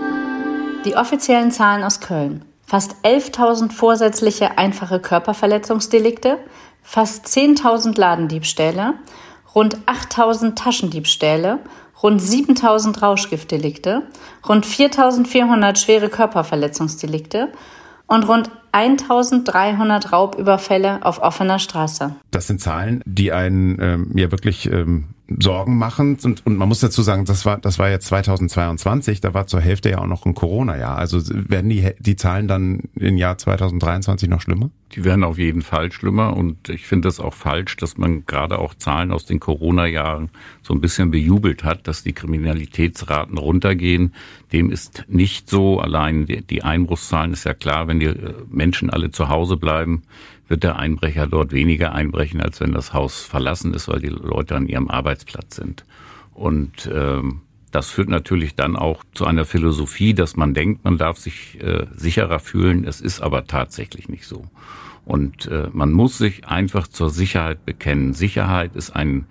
Die 0.83 0.95
offiziellen 0.95 1.51
Zahlen 1.51 1.83
aus 1.83 2.00
Köln. 2.00 2.43
Fast 2.65 2.95
11.000 3.03 3.71
vorsätzliche 3.71 4.57
einfache 4.57 5.00
Körperverletzungsdelikte, 5.00 6.39
fast 6.81 7.27
10.000 7.27 8.00
Ladendiebstähle, 8.00 8.95
rund 9.53 9.77
8.000 9.85 10.55
Taschendiebstähle, 10.55 11.59
rund 12.01 12.19
7000 12.19 13.00
Rauschgiftdelikte, 13.03 14.01
rund 14.50 14.65
4400 14.65 15.77
schwere 15.77 16.09
Körperverletzungsdelikte 16.09 17.50
und 18.07 18.27
rund 18.27 18.50
1300 18.71 20.12
Raubüberfälle 20.13 21.05
auf 21.05 21.21
offener 21.21 21.59
Straße. 21.59 22.15
Das 22.31 22.47
sind 22.47 22.59
Zahlen, 22.59 23.03
die 23.05 23.31
einen 23.31 23.79
ähm, 23.79 24.12
ja 24.15 24.31
wirklich 24.31 24.65
ähm, 24.65 25.09
Sorgen 25.39 25.77
machen. 25.77 26.17
Und, 26.24 26.46
und 26.46 26.58
man 26.58 26.67
muss 26.67 26.82
dazu 26.82 27.01
sagen, 27.01 27.25
das 27.25 27.46
war, 27.46 27.58
das 27.58 27.79
war 27.79 27.89
jetzt 27.89 28.08
2022, 28.08 29.22
da 29.22 29.34
war 29.34 29.48
zur 29.48 29.60
Hälfte 29.60 29.89
ja 29.89 30.00
auch 30.00 30.08
noch 30.08 30.25
ein 30.25 30.36
Corona-Jahr. 30.36 30.98
Also 30.98 31.20
werden 31.50 31.70
die, 31.70 31.91
die 32.00 32.15
Zahlen 32.15 32.48
dann 32.48 32.82
im 32.96 33.17
Jahr 33.17 33.38
2023 33.38 34.29
noch 34.29 34.41
schlimmer? 34.41 34.70
Die 34.94 35.03
werden 35.03 35.24
auf 35.24 35.38
jeden 35.38 35.62
Fall 35.62 35.91
schlimmer 35.91 36.38
und 36.38 36.70
ich 36.70 36.86
finde 36.86 37.10
es 37.10 37.20
auch 37.20 37.34
falsch, 37.34 37.75
dass 37.77 37.98
man 37.98 38.25
gerade 38.27 38.60
auch 38.60 38.75
Zahlen 38.75 39.12
aus 39.12 39.25
den 39.25 39.39
Corona-Jahren 39.39 40.29
so 40.62 40.74
ein 40.74 40.79
bisschen 40.79 41.12
bejubelt 41.12 41.63
hat, 41.63 41.88
dass 41.88 42.03
die 42.03 42.13
Kriminalitätsraten 42.13 43.38
runtergehen. 43.38 44.13
Dem 44.53 44.72
ist 44.72 45.05
nicht 45.08 45.50
so. 45.50 45.79
Allein 45.79 46.27
die 46.27 46.63
Einbruchszahlen 46.63 47.34
ist 47.34 47.46
ja 47.46 47.53
klar, 47.53 47.88
wenn 47.88 48.00
die 48.00 48.05
äh, 48.05 48.34
Menschen 48.50 48.89
alle 48.89 49.12
zu 49.12 49.27
Hause 49.27 49.58
bleiben, 49.58 50.03
wird 50.47 50.63
der 50.63 50.77
Einbrecher 50.77 51.27
dort 51.27 51.51
weniger 51.51 51.93
einbrechen, 51.93 52.41
als 52.41 52.59
wenn 52.59 52.71
das 52.71 52.93
Haus 52.93 53.21
verlassen 53.21 53.73
ist, 53.73 53.87
weil 53.87 53.99
die 53.99 54.07
Leute 54.07 54.55
an 54.55 54.67
ihrem 54.67 54.89
Arbeitsplatz 54.89 55.55
sind. 55.55 55.85
Und 56.33 56.89
ähm, 56.93 57.41
das 57.71 57.89
führt 57.89 58.09
natürlich 58.09 58.55
dann 58.55 58.75
auch 58.75 59.03
zu 59.13 59.25
einer 59.25 59.45
Philosophie, 59.45 60.13
dass 60.13 60.35
man 60.35 60.53
denkt, 60.53 60.83
man 60.83 60.97
darf 60.97 61.17
sich 61.17 61.61
äh, 61.61 61.87
sicherer 61.95 62.39
fühlen. 62.39 62.85
Es 62.85 63.01
ist 63.01 63.21
aber 63.21 63.47
tatsächlich 63.47 64.07
nicht 64.07 64.25
so. 64.25 64.45
Und 65.05 65.47
äh, 65.47 65.69
man 65.73 65.91
muss 65.91 66.17
sich 66.17 66.47
einfach 66.47 66.87
zur 66.87 67.09
Sicherheit 67.09 67.65
bekennen. 67.65 68.13
Sicherheit 68.13 68.75
ist 68.75 68.95
ein 68.95 69.25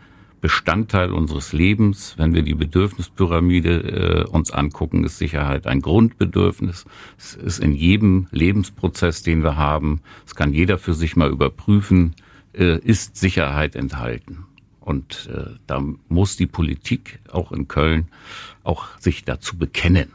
Bestandteil 0.45 1.11
unseres 1.11 1.55
Lebens. 1.55 2.17
Wenn 2.19 2.35
wir 2.35 2.43
die 2.43 2.53
Bedürfnispyramide 2.53 4.27
äh, 4.27 4.29
uns 4.29 4.51
angucken, 4.51 5.03
ist 5.03 5.17
Sicherheit 5.17 5.67
ein 5.67 5.81
Grundbedürfnis. 5.81 6.85
Es 7.17 7.33
ist 7.33 7.61
in 7.61 7.73
jedem 7.73 8.27
Lebensprozess, 8.31 9.23
den 9.23 9.43
wir 9.43 9.57
haben. 9.57 10.03
Es 10.27 10.35
kann 10.35 10.53
jeder 10.53 10.77
für 10.77 10.93
sich 10.93 11.17
mal 11.17 11.31
überprüfen. 11.31 12.15
äh, 12.53 12.79
ist 12.79 13.17
Sicherheit 13.17 13.75
enthalten. 13.75 14.45
Und 14.81 15.31
äh, 15.35 15.57
da 15.67 15.83
muss 16.09 16.37
die 16.37 16.47
Politik 16.47 17.21
auch 17.33 17.51
in 17.51 17.67
Köln 17.67 18.09
auch 18.65 18.85
sich 18.99 19.25
dazu 19.25 19.57
bekennen. 19.57 20.13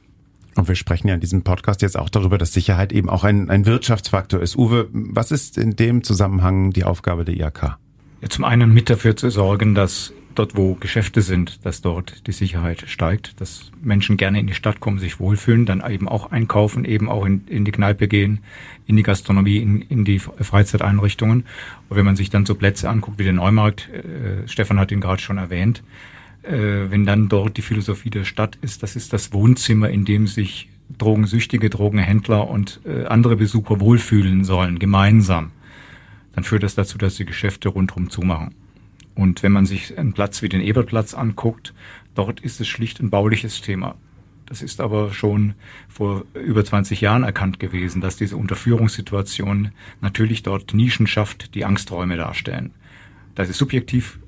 Und 0.53 0.67
wir 0.67 0.75
sprechen 0.75 1.07
ja 1.07 1.15
in 1.15 1.21
diesem 1.21 1.41
Podcast 1.41 1.81
jetzt 1.81 1.97
auch 1.97 2.09
darüber, 2.09 2.37
dass 2.37 2.53
Sicherheit 2.53 2.93
eben 2.93 3.09
auch 3.09 3.23
ein, 3.23 3.49
ein 3.49 3.65
Wirtschaftsfaktor 3.65 4.41
ist. 4.41 4.55
Uwe, 4.55 4.89
was 4.91 5.31
ist 5.31 5.57
in 5.57 5.75
dem 5.75 6.03
Zusammenhang 6.03 6.69
die 6.69 6.83
Aufgabe 6.83 7.25
der 7.25 7.35
IAK? 7.35 7.79
Ja, 8.21 8.29
zum 8.29 8.45
einen 8.45 8.71
mit 8.71 8.91
dafür 8.91 9.15
zu 9.15 9.31
sorgen, 9.31 9.73
dass 9.73 10.13
dort, 10.39 10.55
wo 10.55 10.75
Geschäfte 10.75 11.21
sind, 11.21 11.65
dass 11.65 11.81
dort 11.81 12.25
die 12.25 12.31
Sicherheit 12.31 12.85
steigt, 12.87 13.39
dass 13.41 13.71
Menschen 13.81 14.15
gerne 14.15 14.39
in 14.39 14.47
die 14.47 14.53
Stadt 14.53 14.79
kommen, 14.79 14.97
sich 14.97 15.19
wohlfühlen, 15.19 15.65
dann 15.65 15.83
eben 15.87 16.07
auch 16.07 16.31
einkaufen, 16.31 16.85
eben 16.85 17.09
auch 17.09 17.25
in, 17.25 17.45
in 17.47 17.65
die 17.65 17.71
Kneipe 17.71 18.07
gehen, 18.07 18.39
in 18.87 18.95
die 18.95 19.03
Gastronomie, 19.03 19.57
in, 19.57 19.81
in 19.81 20.05
die 20.05 20.19
Freizeiteinrichtungen. 20.19 21.43
Und 21.89 21.97
wenn 21.97 22.05
man 22.05 22.15
sich 22.15 22.29
dann 22.29 22.45
so 22.45 22.55
Plätze 22.55 22.89
anguckt 22.89 23.19
wie 23.19 23.25
den 23.25 23.35
Neumarkt, 23.35 23.89
äh, 23.89 24.47
Stefan 24.47 24.79
hat 24.79 24.91
ihn 24.91 25.01
gerade 25.01 25.21
schon 25.21 25.37
erwähnt, 25.37 25.83
äh, 26.43 26.89
wenn 26.89 27.05
dann 27.05 27.27
dort 27.27 27.57
die 27.57 27.61
Philosophie 27.61 28.09
der 28.09 28.23
Stadt 28.23 28.57
ist, 28.61 28.81
das 28.81 28.95
ist 28.95 29.11
das 29.11 29.33
Wohnzimmer, 29.33 29.89
in 29.89 30.05
dem 30.05 30.25
sich 30.25 30.69
Drogensüchtige, 30.97 31.69
Drogenhändler 31.69 32.49
und 32.49 32.79
äh, 32.85 33.05
andere 33.05 33.35
Besucher 33.35 33.79
wohlfühlen 33.79 34.43
sollen, 34.43 34.79
gemeinsam, 34.79 35.51
dann 36.33 36.43
führt 36.43 36.63
das 36.63 36.75
dazu, 36.75 36.97
dass 36.97 37.15
die 37.15 37.25
Geschäfte 37.25 37.69
rundherum 37.69 38.09
zumachen. 38.09 38.55
Und 39.19 39.43
wenn 39.43 39.51
man 39.51 39.65
sich 39.65 39.97
einen 39.97 40.13
Platz 40.13 40.41
wie 40.41 40.47
den 40.47 40.61
Ebertplatz 40.61 41.13
anguckt, 41.13 41.73
dort 42.15 42.39
ist 42.39 42.61
es 42.61 42.69
schlicht 42.69 43.01
ein 43.01 43.09
bauliches 43.09 43.59
Thema. 43.59 43.95
Das 44.45 44.61
ist 44.61 44.79
aber 44.79 45.11
schon 45.11 45.55
vor 45.89 46.23
über 46.33 46.63
20 46.63 47.01
Jahren 47.01 47.23
erkannt 47.23 47.59
gewesen, 47.59 47.99
dass 47.99 48.15
diese 48.15 48.37
Unterführungssituation 48.37 49.71
natürlich 49.99 50.41
dort 50.41 50.73
Nischen 50.73 51.05
schafft, 51.05 51.53
die 51.53 51.65
Angsträume 51.65 52.15
darstellen. 52.15 52.71
Das 53.35 53.49
ist 53.49 53.57
subjektiv 53.57 54.19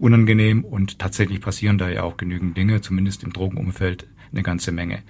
unangenehm 0.00 0.64
und 0.64 0.98
tatsächlich 0.98 1.40
passieren 1.40 1.78
da 1.78 1.88
ja 1.88 2.02
auch 2.02 2.16
genügend 2.16 2.56
Dinge, 2.56 2.80
zumindest 2.80 3.22
im 3.22 3.32
Drogenumfeld 3.32 4.08
eine 4.32 4.42
ganze 4.42 4.72
Menge. 4.72 5.04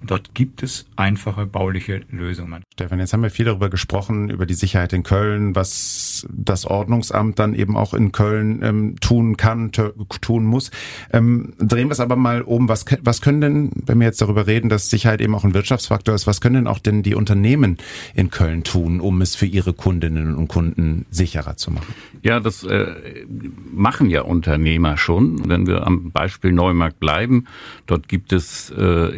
Und 0.00 0.10
dort 0.10 0.34
gibt 0.34 0.62
es 0.62 0.86
einfache 0.96 1.46
bauliche 1.46 2.02
Lösungen. 2.10 2.62
Stefan, 2.74 3.00
jetzt 3.00 3.12
haben 3.12 3.22
wir 3.22 3.30
viel 3.30 3.46
darüber 3.46 3.68
gesprochen, 3.68 4.30
über 4.30 4.46
die 4.46 4.54
Sicherheit 4.54 4.92
in 4.92 5.02
Köln, 5.02 5.54
was 5.56 6.26
das 6.30 6.66
Ordnungsamt 6.66 7.38
dann 7.38 7.54
eben 7.54 7.76
auch 7.76 7.94
in 7.94 8.12
Köln 8.12 8.60
ähm, 8.62 8.96
tun 9.00 9.36
kann, 9.36 9.72
tun 9.72 10.44
muss. 10.44 10.70
Ähm, 11.12 11.54
drehen 11.58 11.88
wir 11.88 11.92
es 11.92 12.00
aber 12.00 12.16
mal 12.16 12.42
um. 12.42 12.68
Was, 12.68 12.84
was 13.02 13.20
können 13.20 13.40
denn, 13.40 13.70
wenn 13.86 13.98
wir 13.98 14.06
jetzt 14.06 14.20
darüber 14.20 14.46
reden, 14.46 14.68
dass 14.68 14.88
Sicherheit 14.88 15.20
eben 15.20 15.34
auch 15.34 15.44
ein 15.44 15.54
Wirtschaftsfaktor 15.54 16.14
ist, 16.14 16.26
was 16.26 16.40
können 16.40 16.54
denn 16.54 16.66
auch 16.66 16.78
denn 16.78 17.02
die 17.02 17.14
Unternehmen 17.14 17.78
in 18.14 18.30
Köln 18.30 18.62
tun, 18.62 19.00
um 19.00 19.20
es 19.20 19.34
für 19.34 19.46
ihre 19.46 19.72
Kundinnen 19.72 20.36
und 20.36 20.48
Kunden 20.48 21.06
sicherer 21.10 21.56
zu 21.56 21.72
machen? 21.72 21.92
Ja, 22.22 22.40
das 22.40 22.62
äh, 22.64 22.94
machen 23.72 24.10
ja 24.10 24.22
Unternehmer 24.22 24.96
schon. 24.96 25.48
Wenn 25.48 25.66
wir 25.66 25.86
am 25.86 26.10
Beispiel 26.12 26.52
Neumarkt 26.52 27.00
bleiben, 27.00 27.46
dort 27.86 28.08
gibt 28.08 28.32
es 28.32 28.70
äh, 28.70 29.16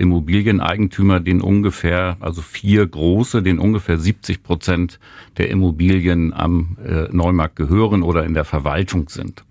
Immobilieneigentümer, 0.70 1.20
den 1.20 1.40
ungefähr, 1.40 2.16
also 2.20 2.42
vier 2.42 2.86
große, 2.86 3.42
den 3.42 3.58
ungefähr 3.58 3.98
70 3.98 4.42
Prozent 4.42 5.00
der 5.36 5.50
Immobilien 5.50 6.32
am 6.32 6.76
äh, 6.84 7.08
Neumarkt 7.10 7.56
gehören 7.56 8.02
oder 8.02 8.24
in 8.24 8.34
der 8.34 8.44
Verwaltung 8.44 9.08
sind. 9.08 9.44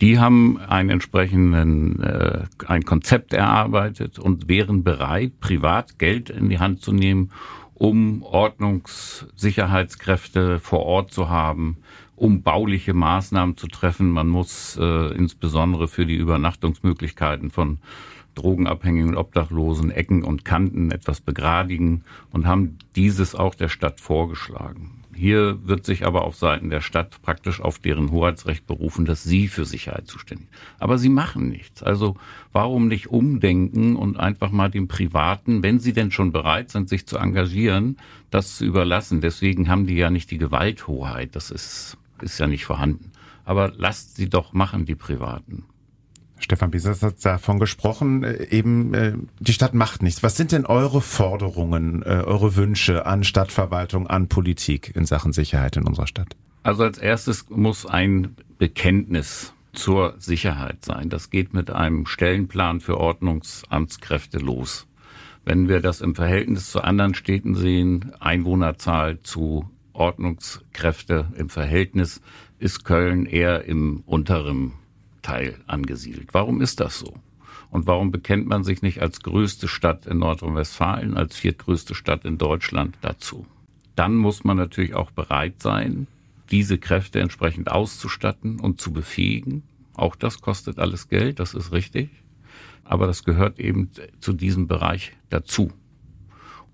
Die 0.00 0.18
haben 0.18 0.58
einen 0.58 0.90
entsprechenden 0.90 2.02
äh, 2.02 2.44
ein 2.66 2.84
Konzept 2.84 3.32
erarbeitet 3.32 4.18
und 4.18 4.48
wären 4.48 4.82
bereit, 4.82 5.38
privat 5.40 5.98
Geld 5.98 6.30
in 6.30 6.48
die 6.48 6.58
Hand 6.58 6.80
zu 6.80 6.92
nehmen, 6.92 7.30
um 7.74 8.22
Ordnungssicherheitskräfte 8.22 10.60
vor 10.60 10.80
Ort 10.80 11.12
zu 11.12 11.28
haben, 11.28 11.76
um 12.16 12.42
bauliche 12.42 12.94
Maßnahmen 12.94 13.56
zu 13.56 13.66
treffen. 13.66 14.10
Man 14.10 14.28
muss 14.28 14.78
äh, 14.80 15.14
insbesondere 15.14 15.88
für 15.88 16.06
die 16.06 16.16
Übernachtungsmöglichkeiten 16.16 17.50
von 17.50 17.78
Drogenabhängigen 18.34 19.10
und 19.10 19.16
Obdachlosen 19.16 19.90
Ecken 19.90 20.24
und 20.24 20.44
Kanten 20.44 20.90
etwas 20.90 21.20
begradigen 21.20 22.02
und 22.30 22.46
haben 22.46 22.78
dieses 22.96 23.34
auch 23.34 23.54
der 23.54 23.68
Stadt 23.68 24.00
vorgeschlagen. 24.00 25.02
Hier 25.14 25.58
wird 25.66 25.84
sich 25.84 26.06
aber 26.06 26.24
auf 26.24 26.36
Seiten 26.36 26.70
der 26.70 26.80
Stadt 26.80 27.20
praktisch 27.22 27.60
auf 27.60 27.78
deren 27.78 28.10
Hoheitsrecht 28.10 28.66
berufen, 28.66 29.04
dass 29.04 29.22
sie 29.22 29.46
für 29.48 29.66
Sicherheit 29.66 30.06
zuständig 30.06 30.48
sind. 30.48 30.58
Aber 30.78 30.96
sie 30.96 31.10
machen 31.10 31.48
nichts. 31.48 31.82
Also 31.82 32.16
warum 32.52 32.88
nicht 32.88 33.08
umdenken 33.08 33.96
und 33.96 34.18
einfach 34.18 34.50
mal 34.50 34.70
dem 34.70 34.88
Privaten, 34.88 35.62
wenn 35.62 35.80
sie 35.80 35.92
denn 35.92 36.10
schon 36.10 36.32
bereit 36.32 36.70
sind, 36.70 36.88
sich 36.88 37.06
zu 37.06 37.18
engagieren, 37.18 37.98
das 38.30 38.56
zu 38.56 38.64
überlassen. 38.64 39.20
Deswegen 39.20 39.68
haben 39.68 39.86
die 39.86 39.96
ja 39.96 40.10
nicht 40.10 40.30
die 40.30 40.38
Gewalthoheit. 40.38 41.36
Das 41.36 41.50
ist, 41.50 41.98
ist 42.22 42.40
ja 42.40 42.46
nicht 42.46 42.64
vorhanden. 42.64 43.12
Aber 43.44 43.72
lasst 43.76 44.16
sie 44.16 44.30
doch 44.30 44.54
machen, 44.54 44.86
die 44.86 44.94
Privaten. 44.94 45.64
Stefan 46.42 46.70
Biesers 46.70 47.02
hat 47.02 47.24
davon 47.24 47.58
gesprochen, 47.58 48.24
äh, 48.24 48.44
eben 48.50 48.94
äh, 48.94 49.14
die 49.40 49.52
Stadt 49.52 49.74
macht 49.74 50.02
nichts. 50.02 50.22
Was 50.22 50.36
sind 50.36 50.52
denn 50.52 50.66
eure 50.66 51.00
Forderungen, 51.00 52.02
äh, 52.02 52.22
eure 52.24 52.56
Wünsche 52.56 53.06
an 53.06 53.24
Stadtverwaltung, 53.24 54.06
an 54.06 54.28
Politik 54.28 54.94
in 54.94 55.06
Sachen 55.06 55.32
Sicherheit 55.32 55.76
in 55.76 55.86
unserer 55.86 56.06
Stadt? 56.06 56.36
Also 56.62 56.82
als 56.84 56.98
erstes 56.98 57.48
muss 57.48 57.86
ein 57.86 58.36
Bekenntnis 58.58 59.52
zur 59.72 60.14
Sicherheit 60.18 60.84
sein. 60.84 61.08
Das 61.08 61.30
geht 61.30 61.54
mit 61.54 61.70
einem 61.70 62.06
Stellenplan 62.06 62.80
für 62.80 62.98
Ordnungsamtskräfte 62.98 64.38
los. 64.38 64.86
Wenn 65.44 65.68
wir 65.68 65.80
das 65.80 66.00
im 66.00 66.14
Verhältnis 66.14 66.70
zu 66.70 66.82
anderen 66.82 67.14
Städten 67.14 67.54
sehen, 67.54 68.12
Einwohnerzahl 68.20 69.20
zu 69.22 69.68
Ordnungskräfte 69.92 71.26
im 71.36 71.48
Verhältnis, 71.48 72.20
ist 72.58 72.84
Köln 72.84 73.26
eher 73.26 73.64
im 73.64 74.02
unteren 74.06 74.72
Teil 75.22 75.56
angesiedelt. 75.66 76.28
Warum 76.32 76.60
ist 76.60 76.80
das 76.80 76.98
so? 76.98 77.14
Und 77.70 77.86
warum 77.86 78.10
bekennt 78.10 78.46
man 78.46 78.64
sich 78.64 78.82
nicht 78.82 79.00
als 79.00 79.22
größte 79.22 79.66
Stadt 79.66 80.06
in 80.06 80.18
Nordrhein-Westfalen, 80.18 81.16
als 81.16 81.36
viertgrößte 81.36 81.94
Stadt 81.94 82.24
in 82.24 82.36
Deutschland 82.36 82.98
dazu? 83.00 83.46
Dann 83.96 84.14
muss 84.14 84.44
man 84.44 84.56
natürlich 84.56 84.94
auch 84.94 85.10
bereit 85.10 85.62
sein, 85.62 86.06
diese 86.50 86.76
Kräfte 86.76 87.20
entsprechend 87.20 87.70
auszustatten 87.70 88.60
und 88.60 88.80
zu 88.80 88.92
befähigen. 88.92 89.62
Auch 89.94 90.16
das 90.16 90.40
kostet 90.40 90.78
alles 90.78 91.08
Geld, 91.08 91.40
das 91.40 91.54
ist 91.54 91.72
richtig. 91.72 92.10
Aber 92.84 93.06
das 93.06 93.24
gehört 93.24 93.58
eben 93.58 93.90
zu 94.20 94.32
diesem 94.32 94.66
Bereich 94.66 95.12
dazu. 95.30 95.72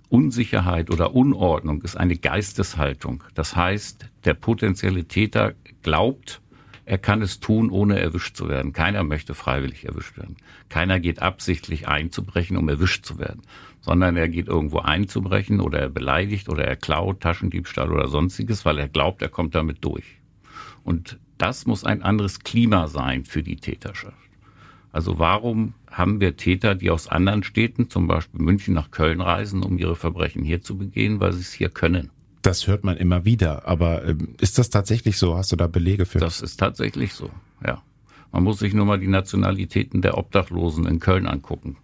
Unsicherheit 0.09 0.91
oder 0.91 1.15
Unordnung 1.15 1.83
ist 1.83 1.97
eine 1.97 2.17
Geisteshaltung. 2.17 3.23
Das 3.35 3.55
heißt, 3.55 4.09
der 4.25 4.35
potenzielle 4.35 5.05
Täter 5.05 5.55
glaubt, 5.83 6.41
er 6.89 6.97
kann 6.97 7.21
es 7.21 7.39
tun, 7.39 7.69
ohne 7.69 8.01
erwischt 8.01 8.35
zu 8.35 8.49
werden. 8.49 8.73
Keiner 8.73 9.05
möchte 9.05 9.35
freiwillig 9.35 9.85
erwischt 9.85 10.17
werden. 10.17 10.37
Keiner 10.71 11.01
geht 11.01 11.21
absichtlich 11.21 11.87
einzubrechen, 11.87 12.57
um 12.57 12.67
erwischt 12.67 13.05
zu 13.05 13.19
werden, 13.19 13.43
sondern 13.83 14.17
er 14.17 14.31
geht 14.31 14.49
irgendwo 14.49 14.79
einzubrechen 14.79 15.61
oder 15.61 15.81
er 15.81 15.91
beleidigt 15.91 16.49
oder 16.49 16.65
er 16.65 16.77
klaut 16.77 17.21
Taschendiebstahl 17.21 17.93
oder 17.93 18.09
sonstiges, 18.09 18.65
weil 18.65 18.79
er 18.79 18.89
glaubt, 18.89 19.21
er 19.21 19.29
kommt 19.29 19.55
damit 19.55 19.85
durch. 19.85 20.17
Und 20.83 21.19
das 21.37 21.67
muss 21.67 21.85
ein 21.85 22.03
anderes 22.03 22.41
Klima 22.41 22.89
sein 22.89 23.27
für 23.27 23.43
die 23.43 23.57
Täterschaft. 23.57 24.17
Also 24.91 25.19
warum 25.19 25.75
haben 25.91 26.23
wir 26.23 26.39
Täter, 26.39 26.75
die 26.75 26.89
aus 26.89 27.07
anderen 27.07 27.43
Städten, 27.43 27.91
zum 27.91 28.07
Beispiel 28.07 28.41
München 28.41 28.73
nach 28.73 28.91
Köln 28.91 29.21
reisen, 29.21 29.63
um 29.63 29.77
ihre 29.77 29.95
Verbrechen 29.95 30.43
hier 30.43 30.63
zu 30.63 30.79
begehen, 30.79 31.21
weil 31.21 31.35
sie 31.35 31.43
es 31.43 31.53
hier 31.53 31.69
können? 31.69 32.11
Das 32.43 32.67
hört 32.67 32.85
man 32.85 32.97
immer 32.97 33.25
wieder, 33.25 33.67
aber 33.67 34.05
ähm, 34.05 34.35
ist 34.41 34.59
das 34.59 34.71
tatsächlich 34.71 35.19
so? 35.19 35.37
Hast 35.37 35.53
du 35.53 35.57
da 35.57 35.67
Belege 35.67 36.07
für? 36.07 36.19
Das 36.19 36.41
ist 36.41 36.59
tatsächlich 36.59 37.15
so, 37.15 37.31
ja. 37.65 37.83
Man 38.31 38.45
muss 38.45 38.59
sich 38.59 38.75
nur 38.75 38.85
mal 38.85 38.99
die 38.99 39.09
Nationalitäten 39.09 40.03
der 40.03 40.19
Obdachlosen 40.19 40.87
in 40.87 41.01
Köln 41.01 41.27
angucken. 41.27 41.77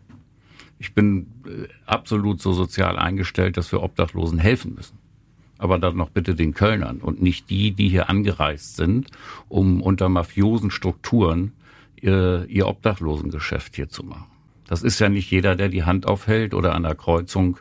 Ich 0.78 0.94
bin 0.94 1.26
äh, 1.46 1.68
absolut 1.86 2.40
so 2.40 2.52
sozial 2.52 2.98
eingestellt, 2.98 3.56
dass 3.56 3.72
wir 3.72 3.82
Obdachlosen 3.82 4.38
helfen 4.38 4.74
müssen. 4.74 4.98
Aber 5.56 5.78
dann 5.78 5.96
noch 5.96 6.10
bitte 6.10 6.34
den 6.34 6.52
Kölnern 6.52 6.98
und 6.98 7.22
nicht 7.22 7.48
die, 7.48 7.70
die 7.72 7.88
hier 7.88 8.10
angereist 8.10 8.76
sind, 8.76 9.10
um 9.48 9.80
unter 9.80 10.08
mafiosen 10.08 10.70
Strukturen 10.70 11.52
ihr, 12.00 12.44
ihr 12.48 12.66
Obdachlosengeschäft 12.66 13.74
hier 13.74 13.88
zu 13.88 14.04
machen. 14.04 14.26
Das 14.66 14.82
ist 14.82 14.98
ja 14.98 15.08
nicht 15.08 15.30
jeder, 15.30 15.56
der 15.56 15.68
die 15.68 15.84
Hand 15.84 16.06
aufhält 16.06 16.54
oder 16.54 16.74
an 16.74 16.82
der 16.82 16.94
Kreuzung 16.94 17.58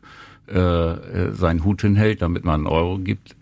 äh, 0.54 1.34
seinen 1.34 1.64
Hut 1.64 1.82
hinhält, 1.82 2.22
damit 2.22 2.46
man 2.46 2.62
einen 2.62 2.68
Euro 2.68 3.00
gibt. 3.00 3.36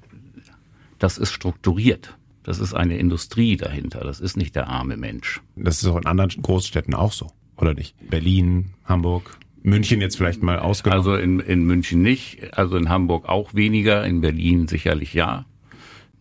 Das 1.00 1.18
ist 1.18 1.32
strukturiert. 1.32 2.16
Das 2.44 2.60
ist 2.60 2.74
eine 2.74 2.98
Industrie 2.98 3.58
dahinter. 3.58 4.02
Das 4.02 4.20
ist 4.20 4.38
nicht 4.38 4.56
der 4.56 4.68
arme 4.68 4.98
Mensch. 4.98 5.42
Das 5.56 5.82
ist 5.82 5.88
auch 5.88 5.98
in 5.98 6.06
anderen 6.06 6.30
Großstädten 6.42 6.94
auch 6.94 7.14
so, 7.14 7.28
oder 7.58 7.74
nicht? 7.74 7.96
Berlin, 8.10 8.72
Hamburg, 8.86 9.38
München 9.64 10.02
jetzt 10.02 10.18
vielleicht 10.18 10.42
mal 10.42 10.60
ausgenommen. 10.60 11.00
Also 11.00 11.16
in, 11.16 11.40
in 11.40 11.66
München 11.66 12.02
nicht, 12.02 12.58
also 12.58 12.78
in 12.78 12.90
Hamburg 12.90 13.30
auch 13.30 13.54
weniger, 13.54 14.06
in 14.06 14.22
Berlin 14.22 14.68
sicherlich 14.68 15.14
ja, 15.14 15.46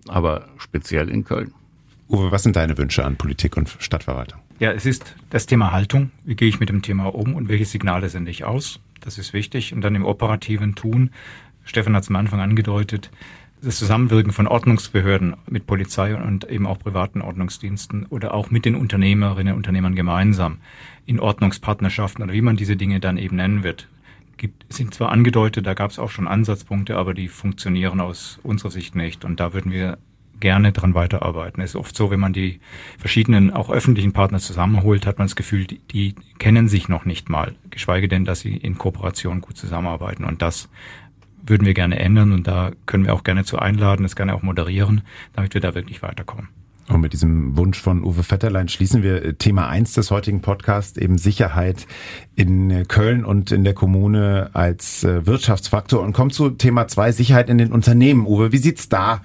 aber 0.09 0.49
speziell 0.59 1.09
in 1.09 1.25
Köln. 1.25 1.53
Uwe, 2.09 2.33
was 2.33 2.43
sind 2.43 2.57
deine 2.57 2.77
Wünsche 2.77 3.05
an 3.05 3.17
Politik 3.17 3.57
und 3.57 3.75
Stadtverwaltung? 3.79 4.41
Ja, 4.59 4.73
es 4.73 4.85
ist 4.85 5.15
das 5.31 5.47
Thema 5.47 5.73
Haltung. 5.73 6.11
Wie 6.25 6.35
gehe 6.35 6.49
ich 6.49 6.61
mit 6.61 6.69
dem 6.69 6.83
Thema 6.83 7.15
um 7.15 7.35
und 7.35 7.49
welche 7.49 7.65
Signale 7.65 8.09
sende 8.09 8.31
ich 8.31 8.45
aus? 8.45 8.81
Das 9.01 9.19
ist 9.19 9.33
wichtig. 9.33 9.73
Und 9.73 9.83
dann 9.83 9.95
im 9.95 10.05
operativen 10.05 10.75
Tun, 10.75 11.11
Stefan 11.65 11.95
hat 11.97 12.05
es 12.05 12.09
am 12.09 12.17
Anfang 12.17 12.41
angedeutet, 12.41 13.11
das 13.63 13.79
Zusammenwirken 13.79 14.33
von 14.33 14.47
Ordnungsbehörden 14.47 15.37
mit 15.47 15.67
Polizei 15.67 16.15
und 16.17 16.49
eben 16.49 16.67
auch 16.67 16.79
privaten 16.79 17.21
Ordnungsdiensten 17.21 18.07
oder 18.07 18.33
auch 18.33 18.51
mit 18.51 18.65
den 18.65 18.75
Unternehmerinnen 18.75 19.53
und 19.53 19.59
Unternehmern 19.59 19.95
gemeinsam 19.95 20.59
in 21.05 21.21
Ordnungspartnerschaften 21.21 22.25
oder 22.25 22.33
wie 22.33 22.41
man 22.41 22.57
diese 22.57 22.77
Dinge 22.77 23.01
dann 23.01 23.19
eben 23.19 23.37
nennen 23.37 23.63
wird, 23.63 23.89
gibt, 24.39 24.73
sind 24.73 24.95
zwar 24.95 25.13
angedeutet, 25.13 25.67
da 25.67 25.75
gab 25.75 25.91
es 25.91 25.99
auch 25.99 26.11
schon 26.11 26.27
Ansatzpunkte, 26.27 26.97
aber 26.97 27.13
die 27.13 27.29
funktionieren 27.29 28.01
aus 28.01 28.41
unserer 28.43 28.71
Sicht 28.71 28.95
nicht. 28.95 29.25
Und 29.25 29.39
da 29.39 29.53
würden 29.53 29.71
wir 29.71 29.99
gerne 30.41 30.73
dran 30.73 30.95
weiterarbeiten. 30.95 31.63
Es 31.63 31.71
ist 31.71 31.77
oft 31.77 31.97
so, 31.97 32.11
wenn 32.11 32.21
man 32.21 32.33
die 32.33 32.61
verschiedenen, 32.99 33.53
auch 33.53 33.71
öffentlichen 33.71 34.13
Partner 34.13 34.39
zusammenholt, 34.39 35.07
hat 35.07 35.19
man 35.19 35.27
das 35.27 35.37
Gefühl, 35.37 35.67
die, 35.67 35.79
die 35.93 36.15
kennen 36.39 36.69
sich 36.69 36.89
noch 36.89 37.05
nicht 37.05 37.29
mal, 37.29 37.55
geschweige 37.71 38.09
denn, 38.09 38.25
dass 38.25 38.41
sie 38.41 38.57
in 38.57 38.79
Kooperation 38.79 39.41
gut 39.41 39.57
zusammenarbeiten. 39.57 40.25
Und 40.25 40.43
das 40.43 40.69
würden 41.43 41.67
wir 41.67 41.75
gerne 41.75 41.99
ändern 41.99 42.33
und 42.33 42.47
da 42.47 42.73
können 42.87 43.05
wir 43.05 43.15
auch 43.15 43.25
gerne 43.25 43.45
zu 43.45 43.59
einladen, 43.59 44.03
das 44.03 44.17
gerne 44.17 44.35
auch 44.35 44.43
moderieren, 44.43 45.03
damit 45.35 45.55
wir 45.55 45.61
da 45.61 45.75
wirklich 45.75 46.03
weiterkommen. 46.03 46.49
Und 46.91 47.01
mit 47.01 47.13
diesem 47.13 47.57
Wunsch 47.57 47.81
von 47.81 48.05
Uwe 48.05 48.23
Vetterlein 48.23 48.69
schließen 48.69 49.03
wir 49.03 49.25
äh, 49.25 49.35
Thema 49.35 49.69
eins 49.69 49.93
des 49.93 50.11
heutigen 50.11 50.41
Podcasts, 50.41 50.99
eben 50.99 51.19
Sicherheit 51.19 51.87
in 52.35 52.71
äh, 52.71 52.85
Köln 52.85 53.25
und 53.25 53.53
in 53.53 53.65
der 53.65 53.75
Kommune 53.75 54.51
als 54.55 55.05
äh, 55.05 55.27
Wirtschaftsfaktor 55.27 56.03
und 56.03 56.13
kommen 56.13 56.31
zu 56.31 56.51
Thema 56.51 56.89
zwei 56.89 57.13
Sicherheit 57.13 57.49
in 57.49 57.59
den 57.59 57.73
Unternehmen. 57.73 58.27
Uwe, 58.27 58.53
wie 58.53 58.59
sieht's 58.59 58.89
da 58.89 59.23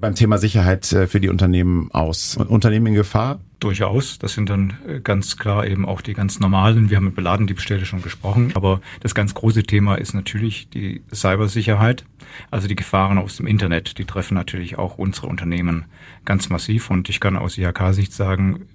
beim 0.00 0.14
Thema 0.14 0.38
Sicherheit 0.38 0.86
für 0.86 1.20
die 1.20 1.28
Unternehmen 1.28 1.90
aus? 1.92 2.36
Unternehmen 2.36 2.86
in 2.86 2.94
Gefahr? 2.94 3.40
Durchaus. 3.60 4.18
Das 4.18 4.34
sind 4.34 4.50
dann 4.50 4.74
ganz 5.02 5.36
klar 5.36 5.66
eben 5.66 5.84
auch 5.84 6.00
die 6.00 6.14
ganz 6.14 6.38
normalen. 6.38 6.90
Wir 6.90 6.96
haben 6.96 7.06
mit 7.06 7.16
Beladendiebstähle 7.16 7.84
schon 7.84 8.02
gesprochen. 8.02 8.52
Aber 8.54 8.80
das 9.00 9.14
ganz 9.14 9.34
große 9.34 9.64
Thema 9.64 9.96
ist 9.96 10.14
natürlich 10.14 10.68
die 10.70 11.02
Cybersicherheit. 11.12 12.04
Also 12.50 12.68
die 12.68 12.76
Gefahren 12.76 13.18
aus 13.18 13.36
dem 13.36 13.46
Internet, 13.46 13.98
die 13.98 14.04
treffen 14.04 14.34
natürlich 14.34 14.78
auch 14.78 14.98
unsere 14.98 15.26
Unternehmen 15.26 15.86
ganz 16.24 16.50
massiv. 16.50 16.88
Und 16.90 17.08
ich 17.08 17.18
kann 17.18 17.36
aus 17.36 17.58
IHK-Sicht 17.58 18.12
sagen, 18.12 18.66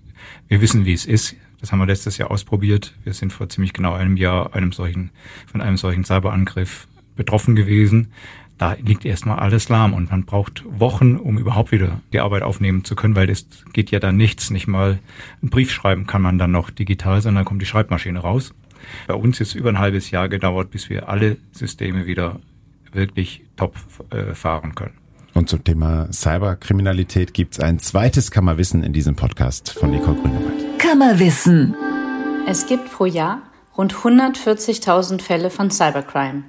wir 0.47 0.59
wissen, 0.59 0.85
wie 0.85 0.93
es 0.93 1.05
ist. 1.05 1.35
Das 1.61 1.71
haben 1.71 1.79
wir 1.79 1.85
letztes 1.85 2.17
Jahr 2.17 2.29
ausprobiert. 2.29 2.93
Wir 3.05 3.13
sind 3.13 3.31
vor 3.31 3.47
ziemlich 3.47 3.71
genau 3.71 3.93
einem 3.93 4.17
Jahr 4.17 4.53
einem 4.53 4.73
solchen, 4.73 5.11
von 5.49 5.61
einem 5.61 5.77
solchen 5.77 6.03
Cyberangriff 6.03 6.87
betroffen 7.15 7.55
gewesen. 7.55 8.11
Da 8.63 8.77
liegt 8.82 9.03
erstmal 9.03 9.39
alles 9.39 9.67
lahm 9.67 9.93
und 9.93 10.10
man 10.10 10.24
braucht 10.24 10.63
Wochen, 10.65 11.17
um 11.17 11.38
überhaupt 11.38 11.74
wieder 11.74 12.00
die 12.13 12.22
Arbeit 12.22 12.43
aufnehmen 12.43 12.86
zu 12.86 12.96
können, 12.96 13.13
weil 13.13 13.29
es 13.29 13.46
geht 13.74 13.91
ja 13.91 14.00
dann 14.00 14.15
nichts. 14.15 14.51
Nicht 14.51 14.67
mal 14.67 15.00
einen 15.41 15.50
Brief 15.50 15.70
schreiben 15.70 16.08
kann 16.08 16.22
man 16.22 16.38
dann 16.38 16.51
noch 16.51 16.70
digital, 16.70 17.20
sondern 17.20 17.43
kommt 17.43 17.62
die 17.62 17.65
Schreibmaschine 17.65 18.20
raus. 18.20 18.53
Bei 19.05 19.15
uns 19.15 19.41
ist 19.41 19.53
über 19.53 19.67
ein 19.67 19.79
halbes 19.79 20.12
Jahr 20.12 20.29
gedauert, 20.29 20.72
bis 20.72 20.89
wir 20.89 21.10
alle 21.10 21.36
Systeme 21.51 22.05
wieder 22.05 22.39
wirklich 22.93 23.43
top 23.58 23.75
äh, 24.12 24.34
fahren 24.34 24.75
können. 24.75 24.93
Und 25.34 25.50
zum 25.50 25.65
Thema 25.65 26.08
Cyberkriminalität 26.13 27.34
gibt's 27.34 27.60
ein 27.60 27.79
zweites 27.79 28.32
Kammerwissen 28.32 28.82
in 28.82 28.93
diesem 28.93 29.17
Podcast 29.17 29.77
von 29.77 29.91
Nicole 29.91 30.15
Grünewald. 30.22 30.79
Kammerwissen. 30.79 31.75
Es 32.48 32.65
gibt 32.65 32.93
pro 32.93 33.08
Jahr 33.08 33.41
rund 33.77 33.93
140.000 33.93 35.22
Fälle 35.22 35.50
von 35.50 35.70
Cybercrime. 35.70 36.43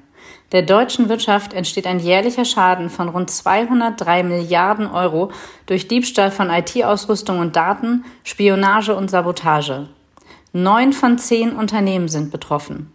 Der 0.52 0.62
deutschen 0.62 1.08
Wirtschaft 1.08 1.52
entsteht 1.52 1.86
ein 1.86 1.98
jährlicher 1.98 2.44
Schaden 2.44 2.90
von 2.90 3.08
rund 3.08 3.30
203 3.30 4.22
Milliarden 4.22 4.86
Euro 4.86 5.32
durch 5.66 5.88
Diebstahl 5.88 6.30
von 6.30 6.50
IT-Ausrüstung 6.50 7.40
und 7.40 7.56
Daten, 7.56 8.04
Spionage 8.22 8.94
und 8.94 9.10
Sabotage. 9.10 9.88
Neun 10.52 10.92
von 10.92 11.18
zehn 11.18 11.52
Unternehmen 11.52 12.08
sind 12.08 12.30
betroffen. 12.30 12.92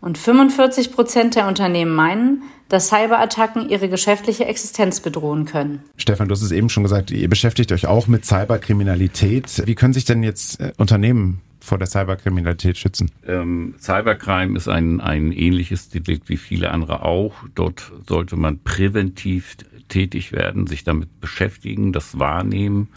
Und 0.00 0.18
45 0.18 0.92
Prozent 0.92 1.34
der 1.34 1.46
Unternehmen 1.46 1.94
meinen, 1.94 2.42
dass 2.68 2.88
Cyberattacken 2.88 3.68
ihre 3.68 3.88
geschäftliche 3.88 4.46
Existenz 4.46 5.00
bedrohen 5.00 5.44
können. 5.44 5.82
Stefan, 5.96 6.28
du 6.28 6.34
hast 6.34 6.42
es 6.42 6.50
eben 6.50 6.68
schon 6.68 6.82
gesagt, 6.82 7.10
ihr 7.10 7.28
beschäftigt 7.28 7.72
euch 7.72 7.86
auch 7.86 8.06
mit 8.06 8.24
Cyberkriminalität. 8.24 9.62
Wie 9.66 9.74
können 9.74 9.92
sich 9.92 10.04
denn 10.04 10.22
jetzt 10.22 10.60
äh, 10.60 10.72
Unternehmen 10.78 11.40
vor 11.64 11.78
der 11.78 11.86
Cyberkriminalität 11.86 12.78
schützen? 12.78 13.10
Ähm, 13.26 13.74
Cybercrime 13.78 14.56
ist 14.56 14.68
ein, 14.68 15.00
ein 15.00 15.32
ähnliches 15.32 15.88
Delikt 15.88 16.28
wie 16.28 16.36
viele 16.36 16.70
andere 16.70 17.02
auch. 17.02 17.34
Dort 17.54 17.92
sollte 18.06 18.36
man 18.36 18.58
präventiv 18.60 19.56
tätig 19.88 20.32
werden, 20.32 20.66
sich 20.66 20.84
damit 20.84 21.20
beschäftigen, 21.20 21.92
das 21.92 22.18
wahrnehmen. 22.18 22.88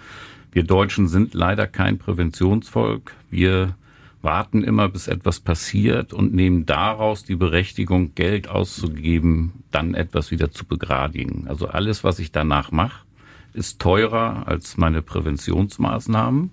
Wir 0.51 0.63
Deutschen 0.63 1.07
sind 1.07 1.33
leider 1.33 1.67
kein 1.67 1.97
Präventionsvolk. 1.97 3.13
Wir 3.29 3.75
warten 4.21 4.63
immer, 4.63 4.89
bis 4.89 5.07
etwas 5.07 5.39
passiert 5.39 6.13
und 6.13 6.33
nehmen 6.33 6.65
daraus 6.65 7.23
die 7.23 7.35
Berechtigung, 7.35 8.15
Geld 8.15 8.47
auszugeben, 8.47 9.63
dann 9.71 9.93
etwas 9.93 10.31
wieder 10.31 10.51
zu 10.51 10.65
begradigen. 10.65 11.45
Also 11.47 11.67
alles, 11.67 12.03
was 12.03 12.19
ich 12.19 12.31
danach 12.31 12.71
mache, 12.71 13.05
ist 13.53 13.79
teurer 13.79 14.43
als 14.47 14.77
meine 14.77 15.01
Präventionsmaßnahmen. 15.01 16.51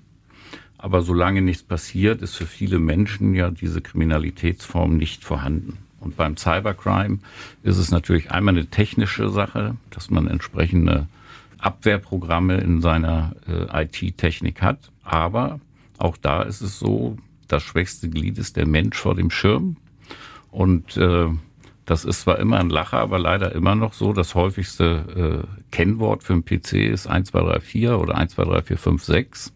Aber 0.84 1.00
solange 1.00 1.40
nichts 1.40 1.62
passiert, 1.62 2.20
ist 2.20 2.34
für 2.34 2.44
viele 2.44 2.78
Menschen 2.78 3.34
ja 3.34 3.50
diese 3.50 3.80
Kriminalitätsform 3.80 4.98
nicht 4.98 5.24
vorhanden. 5.24 5.78
Und 5.98 6.18
beim 6.18 6.36
Cybercrime 6.36 7.20
ist 7.62 7.78
es 7.78 7.90
natürlich 7.90 8.30
einmal 8.30 8.52
eine 8.52 8.66
technische 8.66 9.30
Sache, 9.30 9.76
dass 9.88 10.10
man 10.10 10.26
entsprechende 10.26 11.06
Abwehrprogramme 11.56 12.58
in 12.58 12.82
seiner 12.82 13.34
äh, 13.48 13.84
IT-Technik 13.84 14.60
hat. 14.60 14.90
Aber 15.02 15.58
auch 15.96 16.18
da 16.18 16.42
ist 16.42 16.60
es 16.60 16.78
so, 16.78 17.16
das 17.48 17.62
schwächste 17.62 18.10
Glied 18.10 18.36
ist 18.36 18.56
der 18.58 18.66
Mensch 18.66 18.98
vor 18.98 19.14
dem 19.14 19.30
Schirm. 19.30 19.78
Und 20.50 20.98
äh, 20.98 21.28
das 21.86 22.04
ist 22.04 22.20
zwar 22.20 22.38
immer 22.38 22.58
ein 22.58 22.68
Lacher, 22.68 22.98
aber 22.98 23.18
leider 23.18 23.54
immer 23.54 23.74
noch 23.74 23.94
so. 23.94 24.12
Das 24.12 24.34
häufigste 24.34 25.46
äh, 25.48 25.64
Kennwort 25.70 26.24
für 26.24 26.34
einen 26.34 26.44
PC 26.44 26.74
ist 26.74 27.06
1, 27.06 27.28
2, 27.28 27.40
3, 27.40 27.60
4 27.60 27.98
oder 27.98 28.16
1, 28.16 28.34
2, 28.34 28.44
3, 28.44 28.62
4, 28.62 28.76
5, 28.76 29.02
6. 29.02 29.54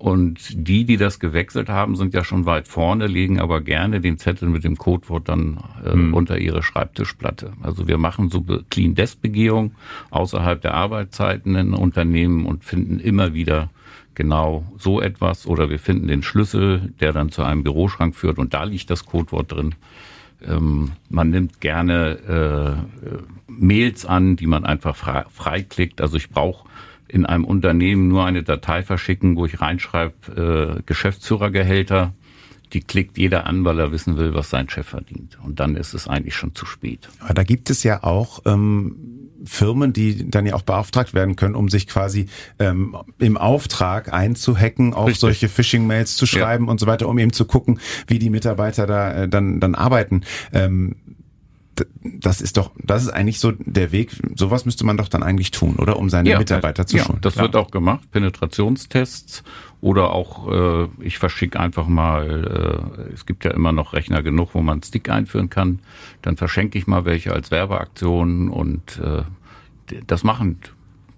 Und 0.00 0.66
die, 0.66 0.86
die 0.86 0.96
das 0.96 1.20
gewechselt 1.20 1.68
haben, 1.68 1.94
sind 1.94 2.14
ja 2.14 2.24
schon 2.24 2.46
weit 2.46 2.68
vorne, 2.68 3.06
legen 3.06 3.38
aber 3.38 3.60
gerne 3.60 4.00
den 4.00 4.16
Zettel 4.16 4.48
mit 4.48 4.64
dem 4.64 4.78
Codewort 4.78 5.28
dann 5.28 5.58
äh, 5.84 5.92
hm. 5.92 6.14
unter 6.14 6.38
ihre 6.38 6.62
Schreibtischplatte. 6.62 7.52
Also 7.60 7.86
wir 7.86 7.98
machen 7.98 8.30
so 8.30 8.42
Clean 8.70 8.94
Desk 8.94 9.20
Begehung 9.20 9.72
außerhalb 10.08 10.62
der 10.62 10.72
Arbeitszeiten 10.72 11.54
in 11.54 11.74
Unternehmen 11.74 12.46
und 12.46 12.64
finden 12.64 12.98
immer 12.98 13.34
wieder 13.34 13.68
genau 14.14 14.64
so 14.78 15.02
etwas 15.02 15.46
oder 15.46 15.68
wir 15.68 15.78
finden 15.78 16.08
den 16.08 16.22
Schlüssel, 16.22 16.94
der 16.98 17.12
dann 17.12 17.30
zu 17.30 17.42
einem 17.42 17.62
Büroschrank 17.62 18.16
führt 18.16 18.38
und 18.38 18.54
da 18.54 18.64
liegt 18.64 18.88
das 18.88 19.04
Codewort 19.04 19.52
drin. 19.52 19.74
Ähm, 20.42 20.92
man 21.10 21.28
nimmt 21.28 21.60
gerne 21.60 22.86
äh, 22.96 23.12
Mails 23.48 24.06
an, 24.06 24.36
die 24.36 24.46
man 24.46 24.64
einfach 24.64 24.96
frei, 24.96 25.26
freiklickt. 25.28 26.00
Also 26.00 26.16
ich 26.16 26.30
brauche 26.30 26.66
in 27.10 27.26
einem 27.26 27.44
Unternehmen 27.44 28.08
nur 28.08 28.24
eine 28.24 28.42
Datei 28.42 28.82
verschicken, 28.82 29.36
wo 29.36 29.46
ich 29.46 29.60
reinschreibe 29.60 30.76
äh, 30.78 30.82
Geschäftsführergehälter. 30.86 32.12
Die 32.72 32.80
klickt 32.80 33.18
jeder 33.18 33.46
an, 33.46 33.64
weil 33.64 33.80
er 33.80 33.90
wissen 33.90 34.16
will, 34.16 34.32
was 34.32 34.50
sein 34.50 34.68
Chef 34.68 34.86
verdient. 34.86 35.38
Und 35.42 35.58
dann 35.58 35.74
ist 35.74 35.92
es 35.92 36.06
eigentlich 36.06 36.36
schon 36.36 36.54
zu 36.54 36.66
spät. 36.66 37.08
Aber 37.18 37.34
da 37.34 37.42
gibt 37.42 37.68
es 37.68 37.82
ja 37.82 38.04
auch 38.04 38.42
ähm, 38.46 39.20
Firmen, 39.44 39.92
die 39.92 40.30
dann 40.30 40.46
ja 40.46 40.54
auch 40.54 40.62
beauftragt 40.62 41.14
werden 41.14 41.34
können, 41.34 41.54
um 41.54 41.68
sich 41.68 41.88
quasi 41.88 42.26
ähm, 42.58 42.96
im 43.18 43.36
Auftrag 43.36 44.12
einzuhacken, 44.12 44.94
auch 44.94 45.06
Richtig. 45.06 45.20
solche 45.20 45.48
Phishing-Mails 45.48 46.16
zu 46.16 46.26
schreiben 46.26 46.66
ja. 46.66 46.70
und 46.70 46.78
so 46.78 46.86
weiter, 46.86 47.08
um 47.08 47.18
eben 47.18 47.32
zu 47.32 47.44
gucken, 47.44 47.80
wie 48.06 48.18
die 48.18 48.30
Mitarbeiter 48.30 48.86
da 48.86 49.22
äh, 49.22 49.28
dann 49.28 49.58
dann 49.58 49.74
arbeiten. 49.74 50.22
Ähm, 50.52 50.96
das 52.02 52.40
ist 52.40 52.56
doch, 52.56 52.70
das 52.82 53.02
ist 53.02 53.10
eigentlich 53.10 53.40
so 53.40 53.52
der 53.52 53.92
Weg. 53.92 54.10
Sowas 54.34 54.64
müsste 54.64 54.84
man 54.84 54.96
doch 54.96 55.08
dann 55.08 55.22
eigentlich 55.22 55.50
tun, 55.50 55.76
oder? 55.76 55.96
Um 55.96 56.08
seine 56.08 56.30
ja, 56.30 56.38
Mitarbeiter 56.38 56.86
zu 56.86 56.96
ja, 56.96 57.04
schulen. 57.04 57.20
Das 57.20 57.36
wird 57.36 57.56
auch 57.56 57.70
gemacht. 57.70 58.10
Penetrationstests 58.10 59.42
oder 59.80 60.12
auch, 60.12 60.50
äh, 60.50 60.88
ich 61.00 61.18
verschicke 61.18 61.58
einfach 61.58 61.86
mal, 61.86 63.06
äh, 63.08 63.12
es 63.12 63.26
gibt 63.26 63.44
ja 63.44 63.50
immer 63.52 63.72
noch 63.72 63.92
Rechner 63.92 64.22
genug, 64.22 64.50
wo 64.54 64.60
man 64.60 64.82
Stick 64.82 65.08
einführen 65.08 65.50
kann. 65.50 65.80
Dann 66.22 66.36
verschenke 66.36 66.78
ich 66.78 66.86
mal 66.86 67.04
welche 67.04 67.32
als 67.32 67.50
Werbeaktion 67.50 68.50
und 68.50 68.98
äh, 68.98 69.22
das 70.06 70.24
machen 70.24 70.58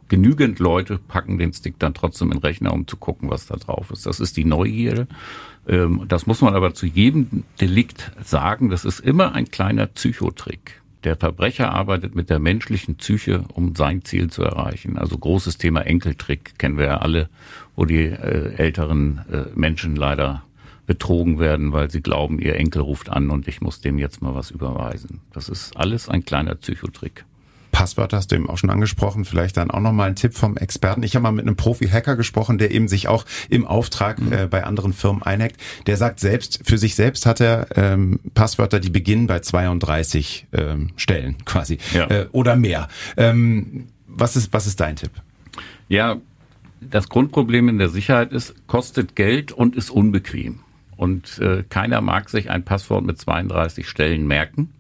genügend 0.09 0.59
Leute, 0.59 0.99
packen 0.99 1.39
den 1.39 1.55
Stick 1.55 1.79
dann 1.79 1.95
trotzdem 1.95 2.33
in 2.33 2.39
den 2.39 2.43
Rechner, 2.43 2.75
um 2.75 2.87
zu 2.87 2.99
gucken, 2.99 3.31
was 3.31 3.47
da 3.47 3.57
drauf 3.57 3.91
ist. 3.91 4.05
Das 4.05 4.21
ist 4.21 4.37
die 4.37 4.45
Neugierde. 4.45 5.09
Ähm, 5.67 6.05
das 6.09 6.27
muss 6.27 6.41
man 6.41 6.55
aber 6.55 6.75
zu 6.75 6.87
jedem 6.87 7.45
Delikt 7.61 8.13
sagen. 8.25 8.69
Das 8.69 8.85
ist 8.85 9.01
immer 9.01 9.35
ein 9.35 9.51
kleiner 9.51 9.87
Psychotrick. 9.87 10.83
Der 11.05 11.17
Verbrecher 11.17 11.73
arbeitet 11.73 12.15
mit 12.15 12.31
der 12.31 12.39
menschlichen 12.39 12.97
Psyche, 12.97 13.45
um 13.55 13.75
sein 13.75 14.05
Ziel 14.05 14.31
zu 14.31 14.43
erreichen. 14.43 14.97
Also 14.99 15.19
großes 15.19 15.59
Thema 15.59 15.81
Enkeltrick 15.81 16.59
kennen 16.59 16.79
wir 16.79 16.85
ja 16.87 16.97
alle, 16.99 17.29
wo 17.75 17.85
die 17.85 18.05
äh, 18.05 18.55
älteren 18.55 19.21
äh, 19.31 19.45
Menschen 19.55 19.97
leider 19.97 20.45
betrogen 20.87 21.39
werden, 21.39 21.73
weil 21.73 21.91
sie 21.91 22.03
glauben, 22.03 22.39
ihr 22.39 22.57
Enkel 22.57 22.83
ruft 22.83 23.09
an 23.09 23.31
und 23.31 23.49
ich 23.49 23.61
muss 23.61 23.81
dem 23.81 23.99
jetzt 23.99 24.23
mal 24.23 24.35
was 24.35 24.51
überweisen. 24.51 25.21
Das 25.33 25.49
ist 25.49 25.77
alles 25.77 26.09
ein 26.09 26.25
kleiner 26.25 26.55
Psychotrick. 26.55 27.25
Passwörter 27.73 28.19
hast 28.19 28.31
du 28.31 28.37
eben 28.37 28.49
auch 28.49 28.59
schon 28.59 28.71
angesprochen. 28.71 29.25
Vielleicht 29.25 29.57
dann 29.57 29.71
auch 29.71 29.81
nochmal 29.81 30.11
ein 30.11 30.15
Tipp 30.15 30.35
vom 30.35 30.57
Experten. 30.57 31.03
Ich 31.03 31.17
habe 31.17 31.25
mal 31.25 31.33
mit 31.33 31.47
einem 31.47 31.57
Profi-Hacker 31.57 32.15
gesprochen, 32.17 32.59
der 32.59 32.71
eben 32.71 32.87
sich 32.87 33.09
auch 33.09 33.25
im 33.49 33.67
Auftrag 33.67 34.21
mhm. 34.21 34.33
äh, 34.33 34.47
bei 34.47 34.65
anderen 34.65 34.93
Firmen 34.93 35.23
einhackt. 35.23 35.57
Der 35.87 35.97
sagt 35.97 36.21
selbst, 36.21 36.61
für 36.65 36.79
sich 36.79 36.95
selbst 36.95 37.27
hat 37.27 37.41
er 37.41 37.67
ähm, 37.75 38.21
Passwörter, 38.35 38.79
die 38.79 38.91
beginnen 38.91 39.27
bei 39.27 39.41
32 39.41 40.47
ähm, 40.53 40.91
Stellen 40.97 41.37
quasi 41.45 41.79
ja. 41.93 42.07
äh, 42.09 42.29
oder 42.31 42.55
mehr. 42.55 42.89
Ähm, 43.17 43.89
was 44.07 44.37
ist, 44.37 44.53
was 44.53 44.67
ist 44.67 44.79
dein 44.79 44.97
Tipp? 44.97 45.11
Ja, 45.89 46.19
das 46.81 47.09
Grundproblem 47.09 47.69
in 47.69 47.79
der 47.79 47.89
Sicherheit 47.89 48.33
ist, 48.33 48.55
kostet 48.67 49.17
Geld 49.17 49.53
und 49.53 49.77
ist 49.77 49.91
unbequem. 49.91 50.61
Und 50.97 51.39
äh, 51.39 51.65
keiner 51.69 52.01
mag 52.01 52.29
sich 52.29 52.51
ein 52.51 52.65
Passwort 52.65 53.05
mit 53.05 53.19
32 53.19 53.89
Stellen 53.89 54.27
merken, 54.27 54.71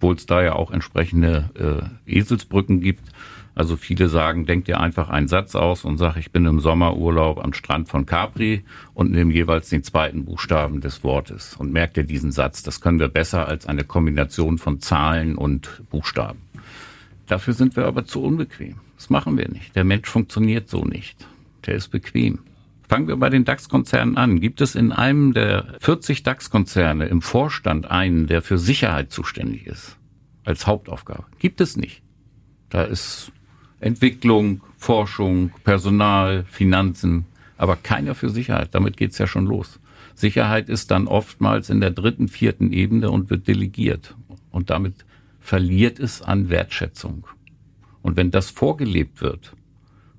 obwohl 0.00 0.14
es 0.14 0.24
da 0.24 0.42
ja 0.42 0.54
auch 0.54 0.70
entsprechende 0.70 1.90
äh, 2.06 2.16
Eselsbrücken 2.16 2.80
gibt. 2.80 3.04
Also 3.54 3.76
viele 3.76 4.08
sagen, 4.08 4.46
denk 4.46 4.64
dir 4.64 4.80
einfach 4.80 5.10
einen 5.10 5.28
Satz 5.28 5.54
aus 5.54 5.84
und 5.84 5.98
sag, 5.98 6.16
ich 6.16 6.30
bin 6.30 6.46
im 6.46 6.60
Sommerurlaub 6.60 7.44
am 7.44 7.52
Strand 7.52 7.90
von 7.90 8.06
Capri 8.06 8.64
und 8.94 9.10
nimm 9.10 9.30
jeweils 9.30 9.68
den 9.68 9.82
zweiten 9.82 10.24
Buchstaben 10.24 10.80
des 10.80 11.04
Wortes 11.04 11.54
und 11.54 11.70
merk 11.70 11.92
dir 11.92 12.04
diesen 12.04 12.32
Satz. 12.32 12.62
Das 12.62 12.80
können 12.80 12.98
wir 12.98 13.08
besser 13.08 13.46
als 13.46 13.66
eine 13.66 13.84
Kombination 13.84 14.56
von 14.56 14.80
Zahlen 14.80 15.36
und 15.36 15.82
Buchstaben. 15.90 16.38
Dafür 17.26 17.52
sind 17.52 17.76
wir 17.76 17.84
aber 17.84 18.06
zu 18.06 18.22
unbequem. 18.22 18.76
Das 18.96 19.10
machen 19.10 19.36
wir 19.36 19.50
nicht. 19.50 19.76
Der 19.76 19.84
Mensch 19.84 20.08
funktioniert 20.08 20.70
so 20.70 20.84
nicht. 20.84 21.26
Der 21.66 21.74
ist 21.74 21.88
bequem. 21.88 22.38
Fangen 22.90 23.06
wir 23.06 23.16
bei 23.18 23.30
den 23.30 23.44
DAX-Konzernen 23.44 24.16
an. 24.16 24.40
Gibt 24.40 24.60
es 24.60 24.74
in 24.74 24.90
einem 24.90 25.32
der 25.32 25.76
40 25.78 26.24
DAX-Konzerne 26.24 27.06
im 27.06 27.22
Vorstand 27.22 27.88
einen, 27.88 28.26
der 28.26 28.42
für 28.42 28.58
Sicherheit 28.58 29.12
zuständig 29.12 29.68
ist? 29.68 29.96
Als 30.44 30.66
Hauptaufgabe? 30.66 31.22
Gibt 31.38 31.60
es 31.60 31.76
nicht. 31.76 32.02
Da 32.68 32.82
ist 32.82 33.30
Entwicklung, 33.78 34.62
Forschung, 34.76 35.52
Personal, 35.62 36.44
Finanzen, 36.48 37.26
aber 37.56 37.76
keiner 37.76 38.16
für 38.16 38.28
Sicherheit. 38.28 38.74
Damit 38.74 38.96
geht's 38.96 39.18
ja 39.18 39.28
schon 39.28 39.46
los. 39.46 39.78
Sicherheit 40.16 40.68
ist 40.68 40.90
dann 40.90 41.06
oftmals 41.06 41.70
in 41.70 41.80
der 41.80 41.92
dritten, 41.92 42.26
vierten 42.26 42.72
Ebene 42.72 43.12
und 43.12 43.30
wird 43.30 43.46
delegiert. 43.46 44.16
Und 44.50 44.68
damit 44.68 45.04
verliert 45.38 46.00
es 46.00 46.22
an 46.22 46.50
Wertschätzung. 46.50 47.28
Und 48.02 48.16
wenn 48.16 48.32
das 48.32 48.50
vorgelebt 48.50 49.20
wird, 49.20 49.54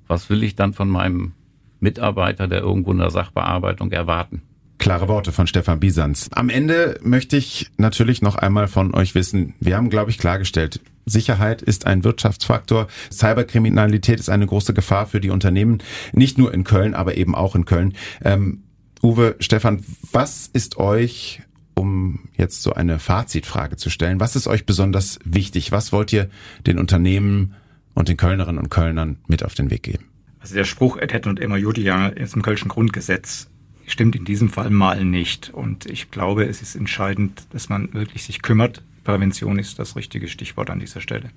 was 0.07 0.29
will 0.29 0.41
ich 0.41 0.55
dann 0.55 0.71
von 0.71 0.87
meinem 0.87 1.33
Mitarbeiter, 1.81 2.47
der 2.47 2.61
irgendwo 2.61 2.91
in 2.91 3.09
Sachbearbeitung 3.09 3.91
erwarten. 3.91 4.41
Klare 4.77 5.07
Worte 5.07 5.31
von 5.31 5.45
Stefan 5.45 5.79
Bisanz. 5.79 6.29
Am 6.33 6.49
Ende 6.49 6.99
möchte 7.03 7.37
ich 7.37 7.69
natürlich 7.77 8.21
noch 8.21 8.35
einmal 8.35 8.67
von 8.67 8.95
euch 8.95 9.13
wissen, 9.13 9.53
wir 9.59 9.75
haben, 9.75 9.91
glaube 9.91 10.09
ich, 10.09 10.17
klargestellt, 10.17 10.79
Sicherheit 11.05 11.61
ist 11.61 11.85
ein 11.87 12.03
Wirtschaftsfaktor. 12.03 12.87
Cyberkriminalität 13.11 14.19
ist 14.19 14.29
eine 14.29 14.47
große 14.47 14.73
Gefahr 14.73 15.07
für 15.07 15.19
die 15.19 15.29
Unternehmen, 15.29 15.79
nicht 16.13 16.37
nur 16.37 16.53
in 16.53 16.63
Köln, 16.63 16.93
aber 16.93 17.17
eben 17.17 17.35
auch 17.35 17.55
in 17.55 17.65
Köln. 17.65 17.93
Ähm, 18.23 18.63
Uwe, 19.03 19.35
Stefan, 19.39 19.83
was 20.11 20.47
ist 20.47 20.77
euch, 20.77 21.41
um 21.73 22.19
jetzt 22.37 22.61
so 22.61 22.73
eine 22.73 22.99
Fazitfrage 22.99 23.77
zu 23.77 23.89
stellen, 23.89 24.19
was 24.19 24.35
ist 24.35 24.47
euch 24.47 24.65
besonders 24.65 25.19
wichtig? 25.23 25.71
Was 25.71 25.91
wollt 25.91 26.13
ihr 26.13 26.29
den 26.67 26.77
Unternehmen 26.77 27.55
und 27.93 28.09
den 28.09 28.17
Kölnerinnen 28.17 28.61
und 28.61 28.69
Kölnern 28.69 29.17
mit 29.27 29.43
auf 29.43 29.55
den 29.55 29.71
Weg 29.71 29.83
geben? 29.83 30.10
Also 30.41 30.55
der 30.55 30.65
Spruch 30.65 30.97
et 30.97 31.13
het 31.13 31.27
und 31.27 31.39
immer 31.39 31.57
Judia 31.57 32.07
ist 32.07 32.35
im 32.35 32.41
Kölschen 32.41 32.69
Grundgesetz 32.69 33.47
stimmt 33.91 34.15
in 34.15 34.25
diesem 34.25 34.49
Fall 34.49 34.69
mal 34.69 35.03
nicht. 35.03 35.51
Und 35.53 35.85
ich 35.85 36.11
glaube, 36.11 36.45
es 36.45 36.61
ist 36.61 36.75
entscheidend, 36.75 37.43
dass 37.51 37.69
man 37.69 37.93
wirklich 37.93 38.23
sich 38.23 38.41
kümmert. 38.41 38.81
Prävention 39.03 39.59
ist 39.59 39.79
das 39.79 39.95
richtige 39.95 40.27
Stichwort 40.27 40.69
an 40.69 40.79
dieser 40.79 41.01
Stelle. 41.01 41.29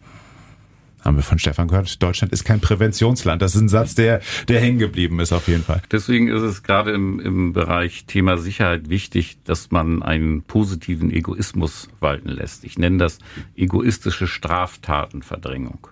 Haben 1.00 1.16
wir 1.16 1.22
von 1.22 1.38
Stefan 1.38 1.68
gehört. 1.68 2.02
Deutschland 2.02 2.32
ist 2.32 2.44
kein 2.44 2.60
Präventionsland. 2.60 3.42
Das 3.42 3.54
ist 3.54 3.60
ein 3.60 3.68
Satz, 3.68 3.94
der, 3.94 4.22
der 4.48 4.60
hängen 4.60 4.78
geblieben 4.78 5.20
ist 5.20 5.32
auf 5.32 5.48
jeden 5.48 5.62
Fall. 5.62 5.82
Deswegen 5.92 6.28
ist 6.28 6.40
es 6.40 6.62
gerade 6.62 6.92
im, 6.92 7.20
im 7.20 7.52
Bereich 7.52 8.06
Thema 8.06 8.38
Sicherheit 8.38 8.88
wichtig, 8.88 9.36
dass 9.44 9.70
man 9.70 10.02
einen 10.02 10.42
positiven 10.42 11.10
Egoismus 11.10 11.88
walten 12.00 12.30
lässt. 12.30 12.64
Ich 12.64 12.78
nenne 12.78 12.96
das 12.96 13.18
egoistische 13.54 14.26
Straftatenverdrängung. 14.26 15.88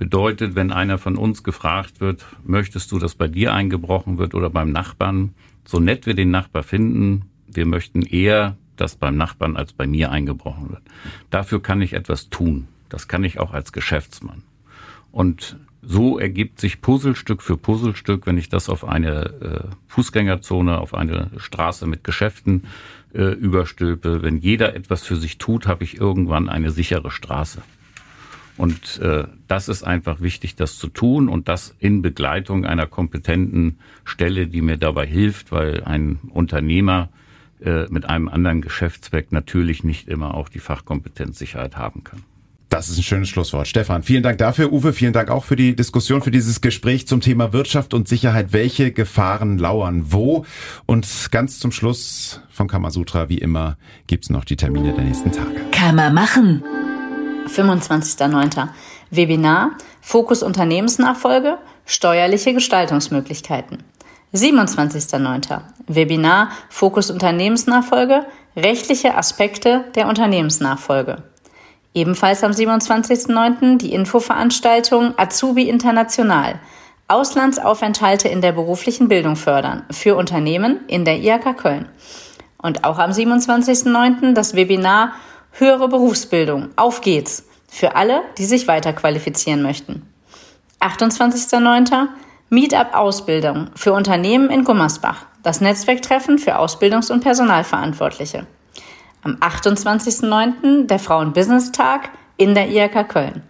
Bedeutet, 0.00 0.54
wenn 0.54 0.72
einer 0.72 0.96
von 0.96 1.18
uns 1.18 1.44
gefragt 1.44 2.00
wird, 2.00 2.24
möchtest 2.42 2.90
du, 2.90 2.98
dass 2.98 3.14
bei 3.14 3.28
dir 3.28 3.52
eingebrochen 3.52 4.16
wird 4.16 4.34
oder 4.34 4.48
beim 4.48 4.72
Nachbarn, 4.72 5.34
so 5.66 5.78
nett 5.78 6.06
wir 6.06 6.14
den 6.14 6.30
Nachbar 6.30 6.62
finden, 6.62 7.26
wir 7.46 7.66
möchten 7.66 8.00
eher, 8.00 8.56
dass 8.76 8.96
beim 8.96 9.18
Nachbarn 9.18 9.58
als 9.58 9.74
bei 9.74 9.86
mir 9.86 10.10
eingebrochen 10.10 10.70
wird. 10.70 10.80
Dafür 11.28 11.62
kann 11.62 11.82
ich 11.82 11.92
etwas 11.92 12.30
tun. 12.30 12.66
Das 12.88 13.08
kann 13.08 13.24
ich 13.24 13.40
auch 13.40 13.52
als 13.52 13.72
Geschäftsmann. 13.72 14.42
Und 15.12 15.58
so 15.82 16.18
ergibt 16.18 16.60
sich 16.60 16.80
Puzzlestück 16.80 17.42
für 17.42 17.58
Puzzlestück, 17.58 18.26
wenn 18.26 18.38
ich 18.38 18.48
das 18.48 18.70
auf 18.70 18.88
eine 18.88 19.24
äh, 19.42 19.76
Fußgängerzone, 19.88 20.78
auf 20.78 20.94
eine 20.94 21.30
Straße 21.36 21.86
mit 21.86 22.04
Geschäften 22.04 22.64
äh, 23.12 23.32
überstülpe. 23.34 24.22
Wenn 24.22 24.38
jeder 24.38 24.74
etwas 24.74 25.02
für 25.02 25.16
sich 25.16 25.36
tut, 25.36 25.66
habe 25.66 25.84
ich 25.84 26.00
irgendwann 26.00 26.48
eine 26.48 26.70
sichere 26.70 27.10
Straße. 27.10 27.60
Und 28.60 28.98
äh, 28.98 29.24
das 29.48 29.70
ist 29.70 29.84
einfach 29.84 30.20
wichtig, 30.20 30.54
das 30.54 30.76
zu 30.76 30.88
tun 30.88 31.30
und 31.30 31.48
das 31.48 31.74
in 31.78 32.02
Begleitung 32.02 32.66
einer 32.66 32.86
kompetenten 32.86 33.78
Stelle, 34.04 34.48
die 34.48 34.60
mir 34.60 34.76
dabei 34.76 35.06
hilft, 35.06 35.50
weil 35.50 35.82
ein 35.84 36.18
Unternehmer 36.28 37.08
äh, 37.64 37.86
mit 37.88 38.04
einem 38.04 38.28
anderen 38.28 38.60
Geschäftszweck 38.60 39.32
natürlich 39.32 39.82
nicht 39.82 40.08
immer 40.08 40.34
auch 40.34 40.50
die 40.50 40.58
Fachkompetenz 40.58 41.38
Sicherheit 41.38 41.78
haben 41.78 42.04
kann. 42.04 42.20
Das 42.68 42.90
ist 42.90 42.98
ein 42.98 43.02
schönes 43.02 43.30
Schlusswort. 43.30 43.66
Stefan, 43.66 44.02
vielen 44.02 44.22
Dank 44.22 44.36
dafür. 44.36 44.70
Uwe, 44.70 44.92
vielen 44.92 45.14
Dank 45.14 45.30
auch 45.30 45.44
für 45.44 45.56
die 45.56 45.74
Diskussion, 45.74 46.20
für 46.20 46.30
dieses 46.30 46.60
Gespräch 46.60 47.06
zum 47.06 47.22
Thema 47.22 47.54
Wirtschaft 47.54 47.94
und 47.94 48.08
Sicherheit. 48.08 48.52
Welche 48.52 48.92
Gefahren 48.92 49.56
lauern 49.56 50.12
wo? 50.12 50.44
Und 50.84 51.08
ganz 51.30 51.60
zum 51.60 51.72
Schluss 51.72 52.42
von 52.50 52.68
Kamasutra, 52.68 53.30
wie 53.30 53.38
immer, 53.38 53.78
gibt's 54.06 54.28
noch 54.28 54.44
die 54.44 54.56
Termine 54.56 54.92
der 54.92 55.04
nächsten 55.04 55.32
Tage. 55.32 55.62
Kann 55.72 55.96
man 55.96 56.12
machen. 56.12 56.62
25.09. 57.50 58.68
Webinar 59.10 59.72
Fokus 60.00 60.42
Unternehmensnachfolge, 60.42 61.58
steuerliche 61.84 62.54
Gestaltungsmöglichkeiten. 62.54 63.78
27.09. 64.32 65.60
Webinar 65.88 66.50
Fokus 66.68 67.10
Unternehmensnachfolge, 67.10 68.26
rechtliche 68.56 69.16
Aspekte 69.16 69.84
der 69.94 70.08
Unternehmensnachfolge. 70.08 71.24
Ebenfalls 71.92 72.44
am 72.44 72.52
27.09. 72.52 73.78
die 73.78 73.92
Infoveranstaltung 73.92 75.14
Azubi 75.16 75.68
International. 75.68 76.60
Auslandsaufenthalte 77.08 78.28
in 78.28 78.40
der 78.40 78.52
beruflichen 78.52 79.08
Bildung 79.08 79.34
fördern 79.34 79.84
für 79.90 80.14
Unternehmen 80.14 80.78
in 80.86 81.04
der 81.04 81.18
IHK 81.18 81.56
Köln. 81.56 81.88
Und 82.62 82.84
auch 82.84 82.98
am 82.98 83.10
27.09. 83.10 84.34
das 84.34 84.54
Webinar 84.54 85.14
Höhere 85.52 85.88
Berufsbildung. 85.88 86.70
Auf 86.76 87.00
geht's. 87.00 87.44
Für 87.68 87.94
alle, 87.96 88.22
die 88.38 88.44
sich 88.44 88.66
weiterqualifizieren 88.68 89.62
möchten. 89.62 90.06
28.09. 90.80 92.08
Meetup 92.48 92.94
Ausbildung 92.94 93.70
für 93.76 93.92
Unternehmen 93.92 94.50
in 94.50 94.64
Gummersbach. 94.64 95.26
Das 95.42 95.60
Netzwerktreffen 95.60 96.38
für 96.38 96.58
Ausbildungs- 96.58 97.12
und 97.12 97.20
Personalverantwortliche. 97.20 98.46
Am 99.22 99.36
28.09. 99.36 100.86
der 100.86 100.98
Frauen-Business-Tag 100.98 102.10
in 102.36 102.54
der 102.54 102.70
IHK 102.70 103.08
Köln. 103.08 103.42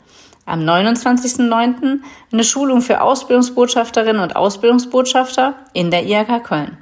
Am 0.46 0.60
29.09. 0.60 2.00
eine 2.32 2.44
Schulung 2.44 2.82
für 2.82 3.00
Ausbildungsbotschafterinnen 3.00 4.20
und 4.20 4.34
Ausbildungsbotschafter 4.34 5.54
in 5.72 5.90
der 5.90 6.04
IHK 6.06 6.42
Köln. 6.42 6.78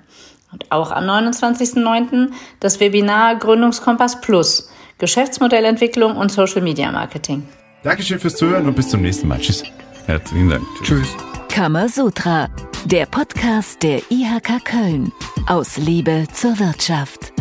Und 0.52 0.72
auch 0.72 0.90
am 0.90 1.04
29.09. 1.04 2.30
das 2.60 2.80
Webinar 2.80 3.36
Gründungskompass 3.36 4.20
Plus 4.22 4.70
Geschäftsmodellentwicklung 4.98 6.16
und 6.16 6.30
Social 6.30 6.62
Media 6.62 6.90
Marketing. 6.90 7.46
Dankeschön 7.82 8.18
fürs 8.18 8.36
Zuhören 8.36 8.66
und 8.66 8.74
bis 8.74 8.88
zum 8.88 9.02
nächsten 9.02 9.28
Mal. 9.28 9.38
Tschüss. 9.38 9.62
Herzlichen 10.06 10.48
Dank. 10.50 10.64
Tschüss. 10.82 11.08
Kamasutra, 11.48 12.48
der 12.84 13.06
Podcast 13.06 13.82
der 13.82 14.00
IHK 14.10 14.64
Köln. 14.64 15.12
Aus 15.46 15.76
Liebe 15.76 16.26
zur 16.32 16.58
Wirtschaft. 16.58 17.32